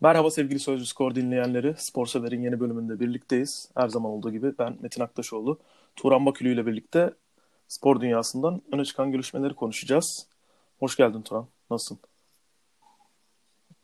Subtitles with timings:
[0.00, 1.74] Merhaba sevgili Sözcü Skor dinleyenleri.
[1.78, 3.70] Spor Sever'in yeni bölümünde birlikteyiz.
[3.74, 5.58] Her zaman olduğu gibi ben Metin Aktaşoğlu.
[5.96, 7.14] Turan Bakülü ile birlikte
[7.68, 10.26] spor dünyasından öne çıkan gelişmeleri konuşacağız.
[10.78, 11.46] Hoş geldin Turan.
[11.70, 11.98] Nasılsın?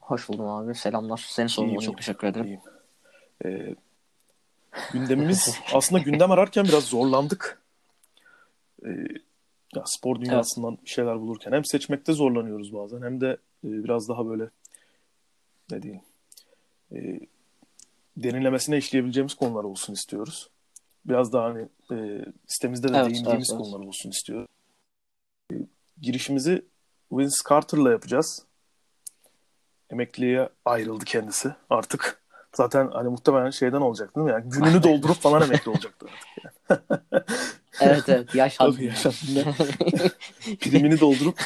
[0.00, 0.74] Hoş buldum abi.
[0.74, 1.26] Selamlar.
[1.28, 2.46] Seni sorduğun çok teşekkür ederim.
[2.46, 2.60] İyiyim.
[3.44, 3.74] Ee,
[4.92, 7.62] gündemimiz aslında gündem ararken biraz zorlandık.
[8.86, 8.88] Ee,
[9.74, 10.84] ya spor dünyasından evet.
[10.84, 13.30] bir şeyler bulurken hem seçmekte zorlanıyoruz bazen hem de
[13.64, 14.50] e, biraz daha böyle
[15.72, 16.02] ne diyeyim
[16.92, 17.20] e,
[18.16, 20.50] derinlemesine işleyebileceğimiz konular olsun istiyoruz.
[21.04, 23.88] Biraz daha hani e, sitemizde de evet, değindiğimiz evet, konular evet.
[23.88, 24.48] olsun istiyoruz.
[25.52, 25.54] E,
[26.00, 26.64] girişimizi
[27.12, 28.46] Vince Carter'la yapacağız.
[29.90, 32.21] Emekliye ayrıldı kendisi artık.
[32.54, 34.32] Zaten hani muhtemelen şeyden olacak değil mi?
[34.32, 36.28] Yani gününü doldurup falan emekli olacaktı artık.
[36.44, 37.22] Yani.
[37.80, 39.02] evet evet yaş Tabii yaş
[40.60, 41.38] Primini doldurup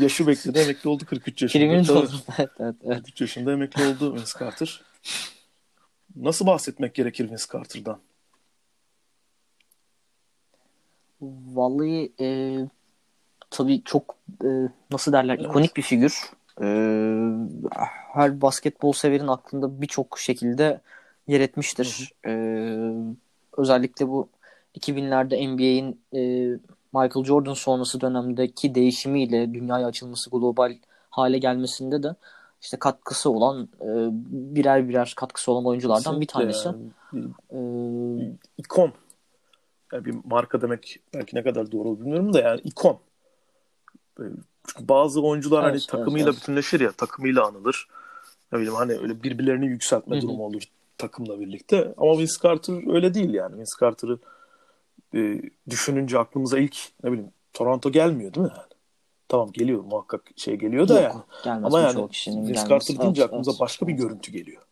[0.00, 1.64] yaşı bekledi emekli oldu 43 yaşında.
[1.64, 2.96] Primini doldurup evet, evet, evet.
[2.96, 4.82] 43 yaşında emekli oldu Vince Carter.
[6.16, 7.98] Nasıl bahsetmek gerekir Vince Carter'dan?
[11.54, 12.58] Vallahi e,
[13.50, 14.48] tabii çok e,
[14.90, 15.46] nasıl derler evet.
[15.46, 16.30] ikonik bir figür.
[16.62, 16.66] E,
[18.12, 20.80] her basketbol severin aklında birçok şekilde
[21.26, 22.12] yer etmiştir.
[22.24, 22.34] Hı hı.
[22.34, 23.14] E,
[23.56, 24.28] özellikle bu
[24.78, 26.20] 2000'lerde NBA'in e,
[26.94, 30.76] Michael Jordan sonrası dönemdeki değişimiyle dünyaya açılması, global
[31.10, 32.14] hale gelmesinde de
[32.62, 33.88] işte katkısı olan e,
[34.54, 36.68] birer birer katkısı olan oyunculardan bir tanesi.
[36.68, 38.92] Yani, ee, ikon.
[39.92, 42.98] Yani bir marka demek belki ne kadar doğru bilmiyorum da yani ikon.
[44.16, 46.40] Çünkü bazı oyuncular evet, hani takımıyla evet.
[46.40, 47.88] bütünleşir ya, takımıyla anılır.
[48.52, 50.22] Ne bileyim hani öyle birbirlerini yükseltme Hı-hı.
[50.22, 50.62] durumu olur
[50.98, 51.94] takımla birlikte.
[51.96, 53.58] Ama Vince Carter öyle değil yani.
[53.58, 54.18] Vince Carter'ı
[55.14, 58.68] e, düşününce aklımıza ilk ne bileyim Toronto gelmiyor değil mi yani?
[59.28, 61.22] Tamam geliyor muhakkak şey geliyor da Yok, yani.
[61.44, 63.94] Gelmez Ama yani Vince Carter deyince evet, aklımıza evet, başka evet.
[63.94, 64.62] bir görüntü geliyor.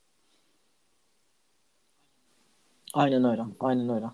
[2.95, 3.42] Aynen öyle.
[3.61, 4.07] Aynen öyle.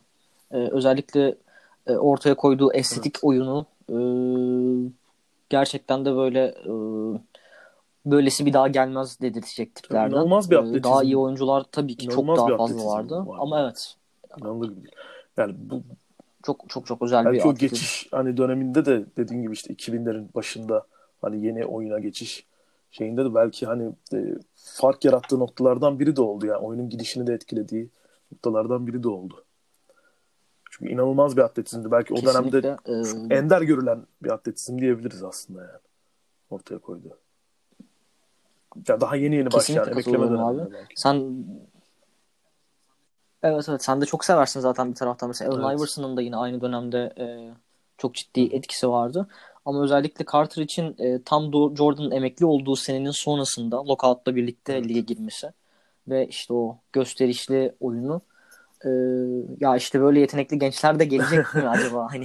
[0.51, 1.35] Ee, özellikle
[1.87, 3.25] e, ortaya koyduğu estetik evet.
[3.25, 3.97] oyunu e,
[5.51, 6.73] gerçekten de böyle e,
[8.07, 10.11] böylesi bir daha gelmez dedirtecek tiplerden.
[10.11, 10.83] İnanılmaz bir e, atletizm.
[10.83, 13.27] Daha iyi oyuncular tabii ki İnanılmaz çok daha fazla vardı.
[13.27, 13.37] Var.
[13.41, 13.97] Ama evet.
[14.41, 14.89] İnanılır gibi.
[15.37, 15.83] Yani bu
[16.43, 17.75] çok çok çok özel belki bir atletizm.
[17.75, 20.87] geçiş hani döneminde de dediğin gibi işte 2000'lerin başında
[21.23, 22.47] hani yeni oyuna geçiş
[22.91, 27.35] şeyinde de belki hani e, fark yarattığı noktalardan biri de oldu yani oyunun gidişini de
[27.35, 27.89] etkilediği
[28.33, 29.45] noktalardan biri de oldu.
[30.79, 31.91] Çünkü inanılmaz bir atletizmdi.
[31.91, 32.77] Belki Kesinlikle, o dönemde
[33.31, 33.37] e...
[33.37, 35.81] ender görülen bir atletizm diyebiliriz aslında yani.
[36.51, 37.19] Ortaya koydu.
[38.89, 40.93] Ya daha yeni yeni başlayan emekleme döneminde belki.
[40.97, 41.45] Sen
[43.43, 45.29] Evet evet sen de çok seversin zaten bir taraftan.
[45.29, 45.79] Mesela Allen evet.
[45.79, 47.51] Iverson'ın da yine aynı dönemde e,
[47.99, 49.29] çok ciddi etkisi vardı.
[49.65, 54.89] Ama özellikle Carter için e, tam Jordan'ın emekli olduğu senenin sonrasında lockout'la birlikte evet.
[54.89, 55.53] lige girmesi
[56.09, 58.21] ve işte o gösterişli oyunu
[58.85, 58.91] e,
[59.61, 62.09] ya işte böyle yetenekli gençler de gelecek mi acaba?
[62.11, 62.25] Hani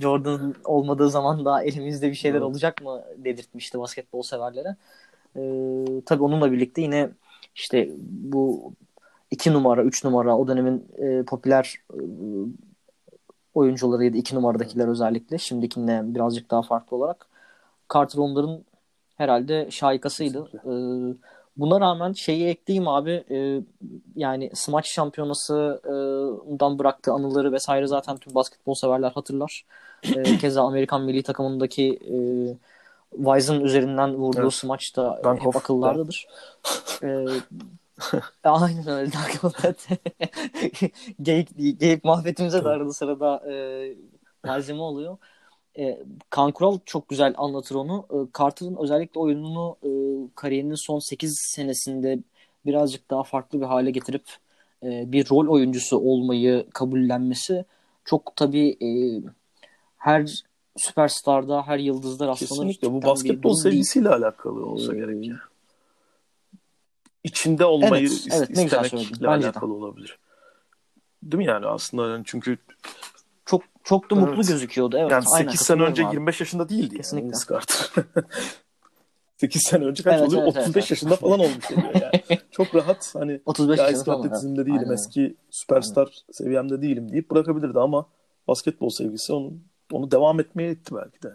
[0.00, 4.76] Jordan olmadığı zaman da elimizde bir şeyler olacak mı dedirtmişti basketbol severlere.
[5.36, 5.40] E,
[6.06, 7.10] tabii onunla birlikte yine
[7.54, 8.72] işte bu
[9.30, 11.98] 2 numara, 3 numara o dönemin e, popüler e,
[13.54, 14.16] oyuncularıydı.
[14.16, 15.38] 2 numaradakiler özellikle.
[15.38, 17.26] Şimdikinden birazcık daha farklı olarak.
[17.94, 18.64] Carter onların
[19.16, 20.50] herhalde şaikasıydı.
[20.54, 20.72] E,
[21.58, 23.62] buna rağmen şeyi ekleyeyim abi e,
[24.16, 29.64] yani smaç şampiyonasından bıraktığı anıları vesaire zaten tüm basketbol severler hatırlar.
[30.16, 32.16] E, keza Amerikan milli takımındaki e,
[33.16, 34.52] Wise'ın üzerinden vurduğu evet.
[34.52, 36.26] smaç da Dunk hep akıllardadır.
[37.02, 37.24] e,
[38.44, 39.10] Aynen öyle.
[41.22, 43.54] geyik, geyik muhabbetimize de arada sırada e,
[44.44, 45.18] malzeme oluyor.
[45.78, 45.98] E,
[46.30, 48.06] Kankural çok güzel anlatır onu.
[48.10, 49.90] E, Carter'ın özellikle oyununu e,
[50.34, 52.18] kariyerinin son 8 senesinde
[52.66, 54.24] birazcık daha farklı bir hale getirip
[54.82, 57.64] e, bir rol oyuncusu olmayı kabullenmesi
[58.04, 58.88] çok tabii e,
[59.96, 60.44] her
[60.76, 62.48] süperstarda, her yıldızda rastlanır.
[62.48, 65.30] Kesinlikle bu basketbol sevgisiyle alakalı olsa ee, gerek.
[67.24, 69.74] İçinde olmayı evet, ist- evet, istemekle alakalı de.
[69.74, 70.18] olabilir.
[71.22, 72.58] Değil mi yani aslında yani çünkü
[73.48, 74.48] çok çok da mutlu evet.
[74.48, 74.96] gözüküyordu.
[74.98, 76.14] Evet, yani 8 aynen, sene önce abi.
[76.14, 77.38] 25 yaşında değildi Kesinlikle.
[77.50, 77.62] yani
[79.36, 80.42] 8 sene önce kaç evet, oluyor?
[80.42, 82.38] Evet, 35 evet, yaşında falan olmuş oluyor yani.
[82.50, 84.92] Çok rahat hani 35 ya eski atletizmde değilim, aynen.
[84.92, 86.32] eski süperstar aynen.
[86.32, 88.06] seviyemde değilim deyip bırakabilirdi ama
[88.48, 89.52] basketbol sevgisi onu
[89.92, 91.32] onu devam etmeye itti belki de.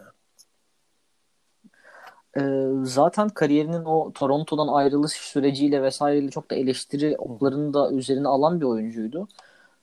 [2.38, 8.62] Ee, zaten kariyerinin o Toronto'dan ayrılış süreciyle vesaireyle çok da eleştiri oklarını da üzerine alan
[8.62, 9.28] bir oyuncuydu.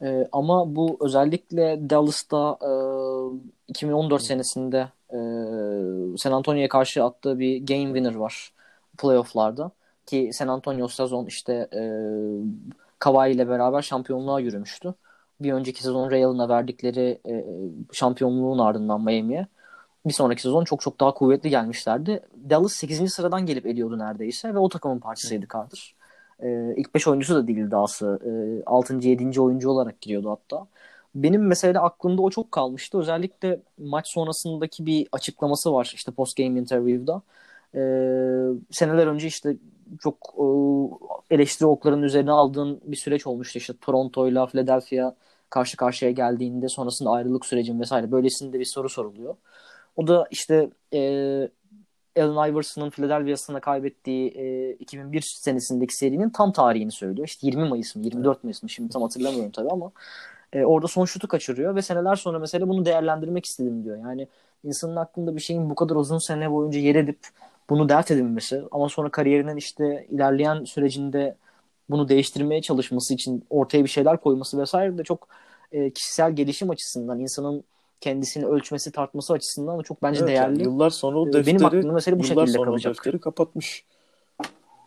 [0.02, 2.70] Ee, ama bu özellikle Dallas'ta e,
[3.68, 5.18] 2014 senesinde e,
[6.18, 8.52] San Antonio'ya karşı attığı bir game winner var
[8.98, 9.70] playofflarda.
[10.06, 11.82] ki San Antonio sezon işte e,
[12.98, 14.94] Kawhi ile beraber şampiyonluğa yürümüştü.
[15.40, 17.44] Bir önceki sezon Real'ına verdikleri e,
[17.92, 19.46] şampiyonluğun ardından Miami'ye
[20.06, 22.20] bir sonraki sezon çok çok daha kuvvetli gelmişlerdi.
[22.50, 23.12] Dallas 8.
[23.12, 25.94] sıradan gelip ediyordu neredeyse ve o takımın parçasıydı Carter.
[26.42, 28.20] Ee, ilk 5 oyuncusu da değildi dahası.
[28.60, 29.08] Ee, 6.
[29.08, 29.40] 7.
[29.40, 30.66] oyuncu olarak giriyordu hatta.
[31.14, 32.98] Benim mesela aklımda o çok kalmıştı.
[32.98, 37.22] Özellikle maç sonrasındaki bir açıklaması var işte post game interview'da.
[37.74, 37.78] Ee,
[38.70, 39.56] seneler önce işte
[40.00, 40.16] çok
[41.30, 43.58] e, eleştiri oklarının üzerine aldığın bir süreç olmuştu.
[43.58, 45.14] İşte Toronto'yla Philadelphia
[45.50, 49.36] karşı karşıya geldiğinde sonrasında ayrılık sürecin vesaire böylesinde bir soru soruluyor.
[49.96, 51.00] O da işte e,
[52.16, 57.28] Allen Iverson'ın Philadelphia'sına kaybettiği e, 2001 senesindeki serinin tam tarihini söylüyor.
[57.28, 59.92] İşte 20 Mayıs mı 24 Mayıs mı şimdi tam hatırlamıyorum tabii ama
[60.52, 63.96] e, orada son şutu kaçırıyor ve seneler sonra mesela bunu değerlendirmek istedim diyor.
[63.96, 64.28] Yani
[64.64, 67.18] insanın aklında bir şeyin bu kadar uzun sene boyunca yer edip
[67.70, 71.36] bunu dert edinmesi ama sonra kariyerinin işte ilerleyen sürecinde
[71.90, 75.28] bunu değiştirmeye çalışması için ortaya bir şeyler koyması vesaire de çok
[75.72, 77.64] e, kişisel gelişim açısından insanın
[78.00, 80.52] kendisini ölçmesi tartması açısından da çok bence evet, değerli.
[80.52, 82.94] Yani yıllar sonra o defteri, Benim aklımda mesela bu şekilde sonra kalacak.
[82.94, 83.84] defteri kapatmış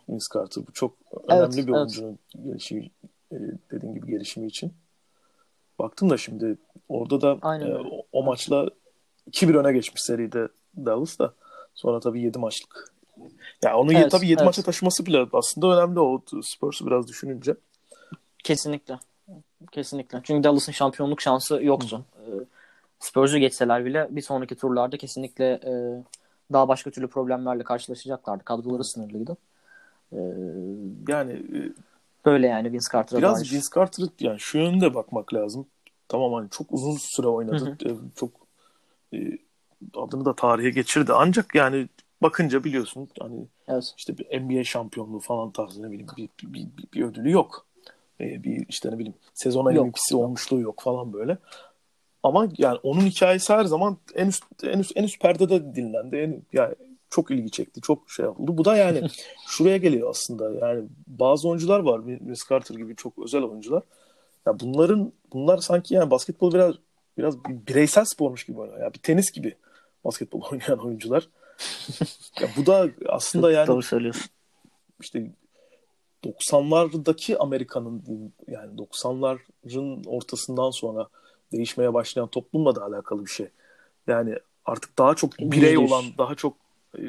[0.10, 0.68] Vince Carter.
[0.68, 0.94] Bu çok
[1.28, 1.74] önemli evet, bir evet.
[1.74, 2.90] oyuncunun gelişimi,
[3.32, 3.38] e,
[3.72, 4.74] dediğin gibi gelişimi için.
[5.80, 6.58] Baktım da şimdi
[6.90, 8.70] orada da e, o, o maçla
[9.32, 11.34] 2-1 öne geçmiş seride Dallas da.
[11.76, 12.94] Sonra tabii 7 maçlık.
[13.18, 13.30] Ya
[13.64, 14.46] yani onu evet, tabii 7 evet.
[14.46, 17.56] maça taşıması bile aslında önemli o Spurs'u biraz düşününce.
[18.44, 19.00] Kesinlikle.
[19.72, 20.22] Kesinlikle.
[20.24, 22.06] Çünkü Dallas'ın şampiyonluk şansı yoktu.
[22.26, 22.46] Hı.
[23.04, 26.04] Spurs'u geçseler bile bir sonraki turlarda kesinlikle e,
[26.54, 28.44] daha başka türlü problemlerle karşılaşacaklardı.
[28.44, 29.38] Kadroları sınırlıydı.
[30.12, 30.20] E,
[31.08, 31.60] yani e,
[32.26, 33.52] böyle yani Vince Carter'a Biraz dair.
[33.52, 35.66] Vince Carter'ı yani şu yönde bakmak lazım.
[36.08, 37.78] Tamam hani çok uzun süre oynadı.
[37.84, 37.94] Hı hı.
[37.94, 38.32] E, çok
[39.14, 39.18] e,
[39.96, 41.12] adını da tarihe geçirdi.
[41.16, 41.88] Ancak yani
[42.22, 43.94] bakınca biliyorsun hani evet.
[43.98, 47.66] işte bir NBA şampiyonluğu falan tarzı ne bileyim bir, bir, bir, bir ödülü yok.
[48.20, 51.38] Ee, bir işte ne bileyim sezon MVP'si olmuşluğu yok falan böyle.
[52.24, 56.16] Ama yani onun hikayesi her zaman en üst en üst en üst perdede dinlendi.
[56.16, 56.76] En, yani
[57.10, 57.82] çok ilgi çekti.
[57.82, 58.58] Çok şey oldu.
[58.58, 59.02] Bu da yani
[59.48, 60.68] şuraya geliyor aslında.
[60.68, 62.08] Yani bazı oyuncular var.
[62.08, 63.84] Vince Carter gibi çok özel oyuncular.
[64.46, 66.76] Ya bunların bunlar sanki yani basketbol biraz
[67.18, 68.80] biraz bir bireysel spormuş gibi oynuyor.
[68.82, 69.56] Ya bir tenis gibi
[70.06, 71.30] basketbol oynayan oyuncular.
[72.42, 74.30] ya bu da aslında yani Doğru söylüyorsun.
[75.02, 75.32] İşte
[76.24, 78.04] 90'lardaki Amerika'nın
[78.48, 81.08] yani 90'ların ortasından sonra
[81.54, 83.48] değişmeye başlayan toplumla da alakalı bir şey.
[84.08, 84.36] Yani
[84.66, 86.58] artık daha çok birey olan, daha çok
[86.98, 87.02] e,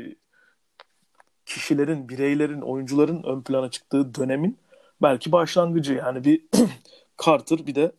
[1.47, 4.59] kişilerin, bireylerin, oyuncuların ön plana çıktığı dönemin
[5.03, 5.95] belki başlangıcı.
[5.95, 6.45] Yani bir
[7.25, 7.93] Carter bir de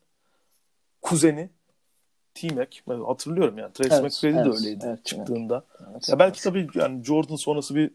[1.02, 1.50] kuzeni
[2.34, 5.66] T-Mac hatırlıyorum yani Trace evet, McGrady evet, de öyleydi evet, çıktığında.
[5.92, 7.92] Evet, ya belki tabii yani Jordan sonrası bir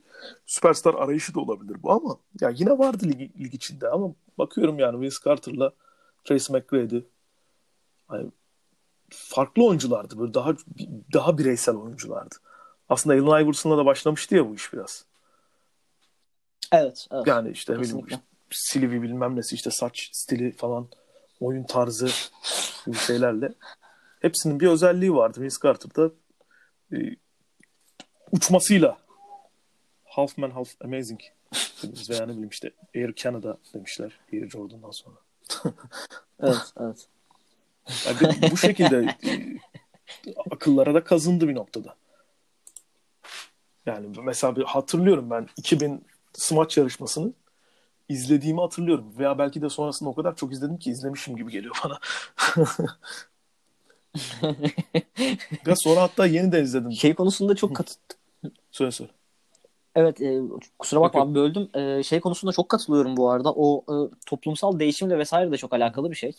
[0.47, 5.01] süperstar arayışı da olabilir bu ama ya yine vardı lig, lig içinde ama bakıyorum yani
[5.01, 5.73] Vince Carter'la
[6.25, 7.01] Trace McGrady
[8.13, 8.31] yani
[9.11, 10.19] farklı oyunculardı.
[10.19, 10.55] Böyle daha
[11.13, 12.35] daha bireysel oyunculardı.
[12.89, 15.05] Aslında Allen Iverson'la da başlamıştı ya bu iş biraz.
[16.73, 17.07] Evet.
[17.13, 17.27] evet.
[17.27, 18.21] Yani işte bilmiyorum işte,
[18.51, 20.89] Silivri bilmem nesi işte saç stili falan
[21.41, 22.09] oyun tarzı
[22.87, 23.55] gibi şeylerle
[24.21, 25.41] hepsinin bir özelliği vardı.
[25.41, 26.11] Vince Carter'da
[26.93, 26.97] e,
[28.33, 28.99] uçmasıyla
[30.05, 31.21] half man half amazing
[32.11, 35.17] veya ne bileyim işte Air Canada demişler Air Jordan'dan sonra.
[36.41, 37.09] evet, evet.
[38.07, 39.31] Yani bu şekilde e,
[40.51, 41.95] akıllara da kazındı bir noktada.
[43.87, 47.33] Yani mesela bir hatırlıyorum ben 2000 smaç yarışmasını
[48.09, 49.13] izlediğimi hatırlıyorum.
[49.19, 51.99] Veya belki de sonrasında o kadar çok izledim ki izlemişim gibi geliyor bana.
[55.67, 56.93] ya sonra hatta yeniden izledim.
[56.93, 57.97] Şey konusunda çok kat...
[58.71, 59.13] söyle söyle.
[59.95, 60.41] Evet e,
[60.79, 61.69] kusura bakma abi böldüm.
[61.75, 63.53] E, şey konusunda çok katılıyorum bu arada.
[63.57, 63.95] O e,
[64.27, 66.33] toplumsal değişimle vesaire de çok alakalı bir şey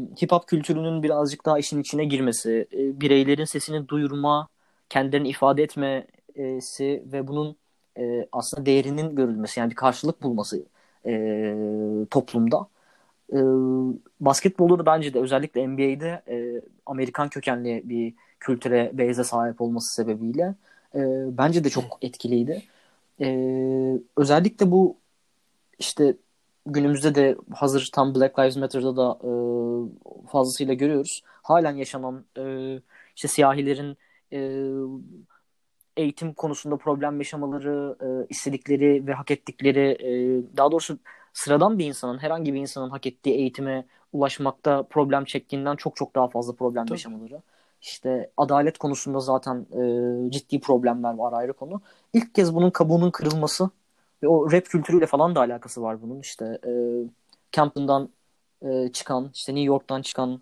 [0.00, 4.48] hip hop kültürünün birazcık daha işin içine girmesi, e, bireylerin sesini duyurma,
[4.88, 7.56] kendilerini ifade etmesi ve bunun
[7.98, 10.64] e, aslında değerinin görülmesi yani bir karşılık bulması
[11.06, 11.16] e,
[12.10, 12.68] toplumda.
[13.32, 13.38] E,
[14.20, 16.22] basketbolda da bence de özellikle NBA'de
[16.86, 20.54] Amerikan kökenli bir kültüre, beyze sahip olması sebebiyle
[21.38, 22.62] bence de çok etkiliydi.
[24.16, 24.96] Özellikle bu
[25.78, 26.14] işte
[26.66, 29.30] günümüzde de hazır tam Black Lives Matter'da da e,
[30.28, 31.22] fazlasıyla görüyoruz.
[31.26, 32.42] Halen yaşanan e,
[33.16, 33.96] işte siyahilerin
[34.32, 34.60] e,
[35.96, 40.10] eğitim konusunda problem yaşamaları, e, istedikleri ve hak ettikleri, e,
[40.56, 40.98] daha doğrusu
[41.32, 46.28] sıradan bir insanın, herhangi bir insanın hak ettiği eğitime ulaşmakta problem çektiğinden çok çok daha
[46.28, 46.94] fazla problem Tabii.
[46.94, 47.42] yaşamaları.
[47.80, 51.80] İşte adalet konusunda zaten e, ciddi problemler var ayrı konu.
[52.12, 53.70] İlk kez bunun kabuğunun kırılması
[54.24, 56.20] Ve o rap kültürüyle falan da alakası var bunun.
[56.20, 56.72] İşte e,
[57.52, 58.08] Campton'dan
[58.62, 60.40] e, çıkan, işte New York'tan çıkan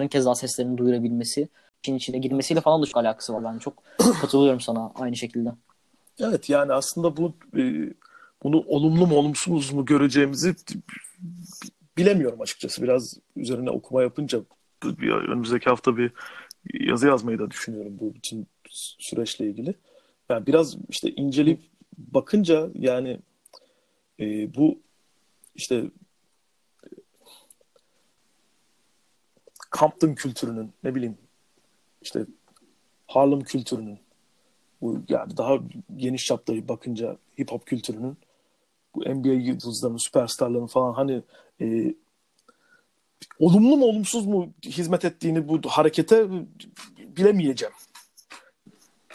[0.00, 1.48] e, keza seslerini duyurabilmesi,
[1.82, 3.44] için içine girmesiyle falan da çok alakası var.
[3.44, 3.82] Ben çok
[4.20, 5.52] katılıyorum sana aynı şekilde.
[6.20, 7.62] Evet yani aslında bu e,
[8.42, 10.54] bunu olumlu mu olumsuz mu göreceğimizi
[11.96, 12.82] bilemiyorum açıkçası.
[12.82, 14.40] Biraz üzerine okuma yapınca
[14.84, 16.12] bir, önümüzdeki hafta bir
[16.74, 18.46] yazı yazmayı da düşünüyorum bu bütün
[18.98, 19.74] süreçle ilgili.
[20.28, 23.18] Yani biraz işte inceleyip bakınca yani
[24.20, 24.80] e, bu
[25.54, 25.84] işte
[29.78, 31.18] Compton kültürünün ne bileyim
[32.02, 32.26] işte
[33.06, 33.98] Harlem kültürünün
[34.80, 35.58] bu yani daha
[35.96, 38.16] geniş çapta bakınca hip hop kültürünün
[38.94, 41.22] bu NBA yıldızlarının, süperstarların falan hani
[41.60, 41.94] e,
[43.38, 46.28] olumlu mu olumsuz mu hizmet ettiğini bu harekete
[46.98, 47.74] bilemeyeceğim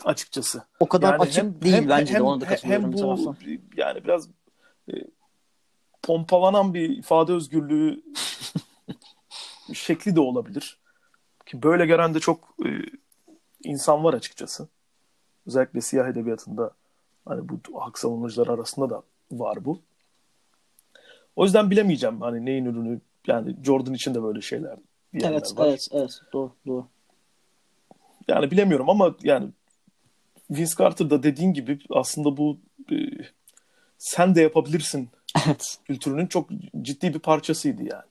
[0.06, 0.64] açıkçası.
[0.80, 2.84] O kadar yani açık hem, değil hem, bence hem, de ona da katılıyorum.
[2.84, 3.38] Hem bu taraftan.
[3.78, 4.30] yani biraz
[4.90, 4.94] e,
[6.04, 8.04] pompalanan bir ifade özgürlüğü
[9.74, 10.80] şekli de olabilir.
[11.46, 12.70] Ki böyle gören de çok e,
[13.64, 14.68] insan var açıkçası.
[15.48, 16.72] Özellikle siyah edebiyatında
[17.26, 19.82] hani bu hak savunucuları arasında da var bu.
[21.36, 24.78] O yüzden bilemeyeceğim hani neyin ürünü yani Jordan için de böyle şeyler
[25.14, 25.68] evet, var.
[25.68, 26.88] Evet, evet, doğru, doğru.
[28.28, 29.50] Yani bilemiyorum ama yani
[30.50, 32.60] Vince Carter da dediğin gibi aslında bu
[32.92, 32.96] e,
[33.98, 35.10] sen de yapabilirsin
[35.46, 35.78] evet.
[35.86, 36.50] kültürünün çok
[36.82, 38.08] ciddi bir parçasıydı yani.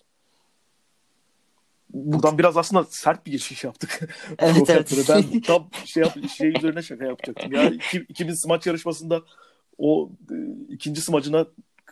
[1.90, 4.08] Buradan biraz aslında sert bir geçiş yaptık.
[4.38, 5.06] Evet, evet.
[5.08, 7.52] Ben tam şey, yap, şey üzerine şaka yapacaktım.
[7.52, 7.70] Ya
[8.08, 9.22] 2000 smaç yarışmasında
[9.78, 10.34] o e,
[10.68, 11.46] ikinci smacına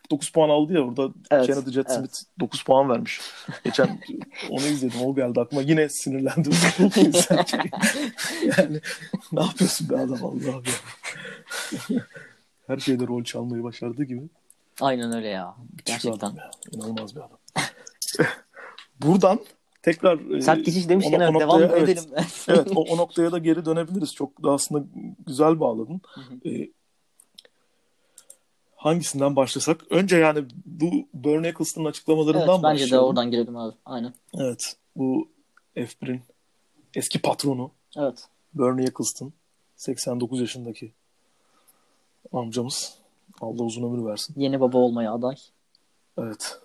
[0.09, 1.97] 49 puan aldı ya orada evet, Kennedy Jet evet.
[1.97, 3.21] Smith 9 puan vermiş.
[3.65, 4.01] Geçen
[4.51, 6.53] onu izledim o geldi aklıma yine sinirlendim.
[8.59, 8.81] yani
[9.33, 10.63] ne yapıyorsun be adam Allah
[11.91, 12.03] ya.
[12.67, 14.23] Her şeyde rol çalmayı başardığı gibi.
[14.81, 15.55] Aynen öyle ya.
[15.85, 16.31] Gerçekten.
[16.31, 16.51] ya.
[16.73, 17.39] İnanılmaz bir adam.
[19.01, 19.39] Buradan
[19.83, 22.05] tekrar e, Sert geçiş demişken o, o devam evet, edelim.
[22.49, 24.15] evet o, o noktaya da geri dönebiliriz.
[24.15, 24.87] Çok da aslında
[25.27, 26.01] güzel bağladın.
[26.15, 26.49] Hı hı.
[26.49, 26.71] Ee,
[28.85, 29.81] hangisinden başlasak?
[29.91, 33.07] Önce yani bu Bernie Eccleston'ın açıklamalarından evet, bence başlayalım.
[33.07, 33.75] de oradan girelim abi.
[33.85, 34.15] Aynen.
[34.35, 34.77] Evet.
[34.97, 35.29] Bu
[35.77, 36.23] F1'in
[36.95, 37.71] eski patronu.
[37.97, 38.29] Evet.
[38.55, 39.33] Bernie Eccleston.
[39.77, 40.93] 89 yaşındaki
[42.33, 42.99] amcamız.
[43.41, 44.35] Allah uzun ömür versin.
[44.37, 45.37] Yeni baba olmaya aday.
[46.19, 46.59] Evet.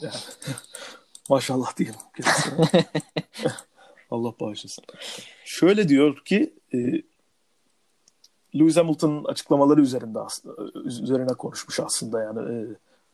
[0.00, 0.14] Yani
[1.28, 2.00] maşallah diyelim.
[4.10, 4.84] Allah bağışlasın.
[5.44, 6.78] Şöyle diyor ki e,
[8.54, 12.66] Lewis Hamilton'ın açıklamaları üzerinde aslında üzerine konuşmuş aslında yani e,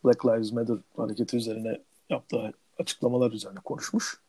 [0.04, 4.20] Black Lives Matter hareketi üzerine yaptığı açıklamalar üzerine konuşmuş.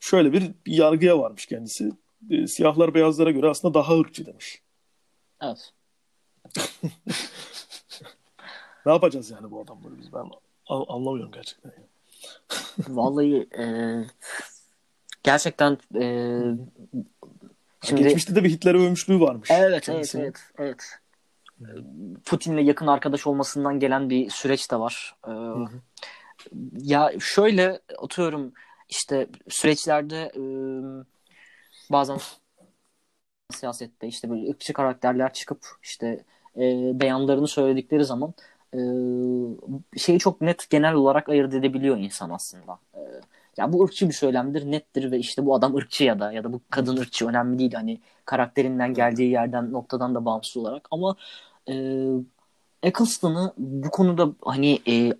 [0.00, 1.92] Şöyle bir, yargıya varmış kendisi.
[2.30, 4.62] E, siyahlar beyazlara göre aslında daha ırkçı demiş.
[5.42, 5.72] Evet.
[8.86, 10.30] ne yapacağız yani bu adamları biz ben
[10.68, 11.72] anlamıyorum gerçekten.
[12.88, 13.64] Vallahi e,
[15.22, 16.40] gerçekten e,
[17.84, 19.50] Şimdi, Geçmişte de bir Hitler övmüşlüğü varmış.
[19.50, 20.98] Evet, evet, evet, evet.
[22.24, 25.14] Putin'le yakın arkadaş olmasından gelen bir süreç de var.
[25.28, 25.32] Ee,
[26.78, 28.52] ya şöyle atıyorum
[28.88, 30.42] işte süreçlerde e,
[31.92, 32.18] bazen
[33.52, 36.24] siyasette işte böyle ırkçı karakterler çıkıp işte
[36.56, 36.60] e,
[37.00, 38.34] beyanlarını söyledikleri zaman
[38.74, 38.80] e,
[39.98, 42.78] şeyi çok net genel olarak ayırt edebiliyor insan aslında.
[43.56, 46.52] Ya bu ırkçı bir söylemdir, nettir ve işte bu adam ırkçı ya da ya da
[46.52, 47.72] bu kadın ırkçı önemli değil.
[47.74, 50.88] Hani karakterinden geldiği yerden noktadan da bağımsız olarak.
[50.90, 51.16] Ama
[51.68, 51.74] e,
[52.82, 55.12] Eccleston'ı bu konuda hani e,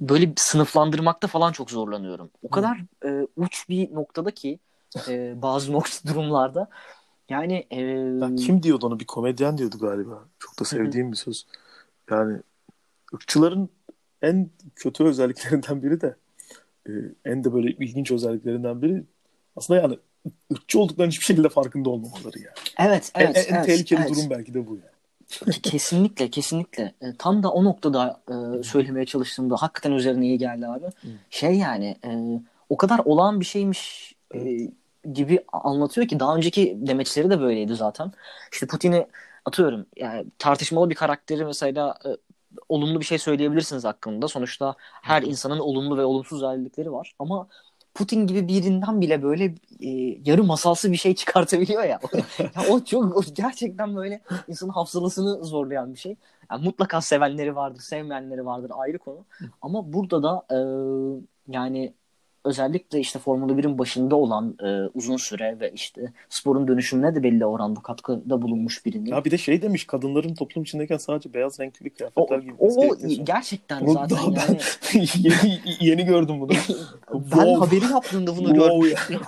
[0.00, 2.30] böyle sınıflandırmakta falan çok zorlanıyorum.
[2.42, 4.58] O kadar e, uç bir noktada ki
[5.08, 6.68] e, bazı nokta durumlarda.
[7.28, 7.78] Yani e,
[8.20, 9.00] ben kim diyordu onu?
[9.00, 10.24] Bir komedyen diyordu galiba.
[10.38, 11.46] Çok da sevdiğim bir söz.
[12.10, 12.38] Yani
[13.14, 13.68] ırkçıların
[14.22, 16.16] en kötü özelliklerinden biri de
[17.24, 19.04] en de böyle ilginç özelliklerinden biri
[19.56, 19.98] aslında yani
[20.52, 22.88] ırkçı olduklarının hiçbir şekilde farkında olmamaları yani.
[22.90, 23.36] Evet, evet.
[23.36, 24.10] En, en evet, tehlikeli evet.
[24.10, 25.52] durum belki de bu yani.
[25.62, 26.94] kesinlikle, kesinlikle.
[27.00, 30.84] E, tam da o noktada e, söylemeye çalıştığımda hakikaten üzerine iyi geldi abi.
[30.84, 31.08] Hı.
[31.30, 34.70] Şey yani e, o kadar olağan bir şeymiş e,
[35.12, 38.12] gibi anlatıyor ki daha önceki demeçleri de böyleydi zaten.
[38.52, 39.06] İşte Putin'i
[39.44, 42.08] atıyorum yani tartışmalı bir karakteri mesela e,
[42.68, 44.28] olumlu bir şey söyleyebilirsiniz hakkında.
[44.28, 47.14] Sonuçta her insanın olumlu ve olumsuz özellikleri var.
[47.18, 47.48] Ama
[47.94, 49.44] Putin gibi birinden bile böyle
[49.80, 49.88] e,
[50.24, 52.00] yarı masalsı bir şey çıkartabiliyor ya.
[52.38, 56.16] ya o çok o gerçekten böyle insanın hafızasını zorlayan bir şey.
[56.50, 59.24] Yani mutlaka sevenleri vardır, sevmeyenleri vardır ayrı konu.
[59.62, 60.58] Ama burada da e,
[61.48, 61.94] yani
[62.44, 67.46] özellikle işte Formula 1'in başında olan e, uzun süre ve işte sporun dönüşümüne de belli
[67.46, 69.10] oranda katkıda bulunmuş birini.
[69.10, 72.54] Ya bir de şey demiş kadınların toplum içindeyken sadece beyaz renkli kıyafetler gibi.
[72.58, 74.58] o, o gerçekten Bunu zaten daha yani
[74.94, 76.48] ben yeni, yeni gördüm bunu.
[77.14, 77.54] ben Wow.
[77.54, 79.20] haberi yaptığımda bunu Wow gördüm.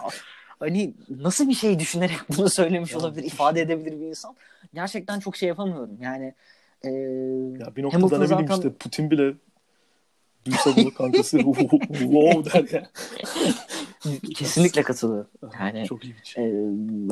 [0.58, 2.98] hani nasıl bir şey düşünerek bunu söylemiş Ya.
[2.98, 4.34] olabilir, ifade edebilir bir insan?
[4.74, 5.98] Gerçekten çok şey yapamıyorum.
[6.02, 6.34] Yani
[6.82, 9.34] e, Ya bir noktada Hamilton ne bileyim zaten- işte Putin bile
[10.46, 11.38] duysa bunu kankası
[11.88, 12.88] wow der ya.
[14.34, 15.26] kesinlikle katılıyorum.
[15.60, 16.52] Yani Çok iyi bir e, şey.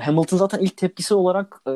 [0.07, 1.71] Hamilton zaten ilk tepkisi olarak e,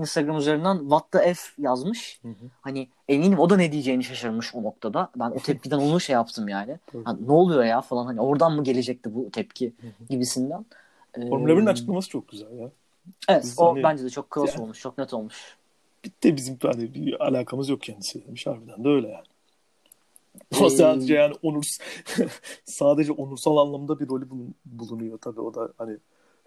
[0.00, 2.18] Instagram üzerinden What the F yazmış.
[2.22, 2.34] Hı hı.
[2.60, 5.10] Hani eminim o da ne diyeceğini şaşırmış o noktada.
[5.16, 6.78] Ben o tepkiden onu şey yaptım yani.
[7.04, 9.72] Hani ne oluyor ya falan hani oradan mı gelecekti bu tepki
[10.10, 10.66] gibisinden.
[11.14, 12.70] E, Formula 1'in açıklaması çok güzel ya.
[13.28, 15.56] Evet Biz o hani- bence de çok klas Yani- olmuş, çok net olmuş.
[16.04, 18.46] Bitti bizim hani bir alakamız yok kendisiyle demiş.
[18.46, 19.24] Harbiden de öyle yani.
[20.60, 21.64] Ee, O sadece yani onur
[22.64, 25.92] sadece onursal anlamda bir rolü bulun- bulunuyor tabii o da hani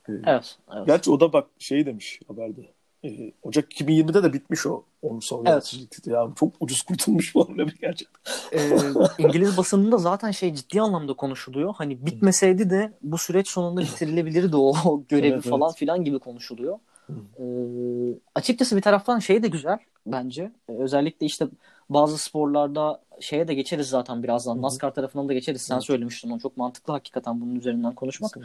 [0.10, 0.88] e, Evet, evet.
[0.88, 2.74] gerçi o da bak şey demiş haberde
[3.06, 5.76] e, Ocak 2020'de de bitmiş o onursal Evet.
[6.06, 8.22] Ya çok ucuz kurtulmuş Formula 1 gerçekten.
[8.54, 8.80] Ee,
[9.18, 11.74] İngiliz basınında zaten şey ciddi anlamda konuşuluyor.
[11.78, 15.78] Hani bitmeseydi de bu süreç sonunda bitirilebilirdi o, o görevi Evet, falan evet.
[15.80, 16.80] filan gibi konuşuluyor.
[17.40, 17.44] Ee,
[18.36, 20.52] açıkçası bir taraftan şey de güzel bence.
[20.70, 21.48] Ee, özellikle işte
[21.90, 24.62] bazı sporlarda şeye de geçeriz zaten birazdan.
[24.62, 25.62] NASCAR tarafından da geçeriz.
[25.62, 25.84] Sen Evet.
[25.84, 26.40] söylemiştin onu.
[26.40, 28.38] Çok mantıklı hakikaten bunun üzerinden konuşmak.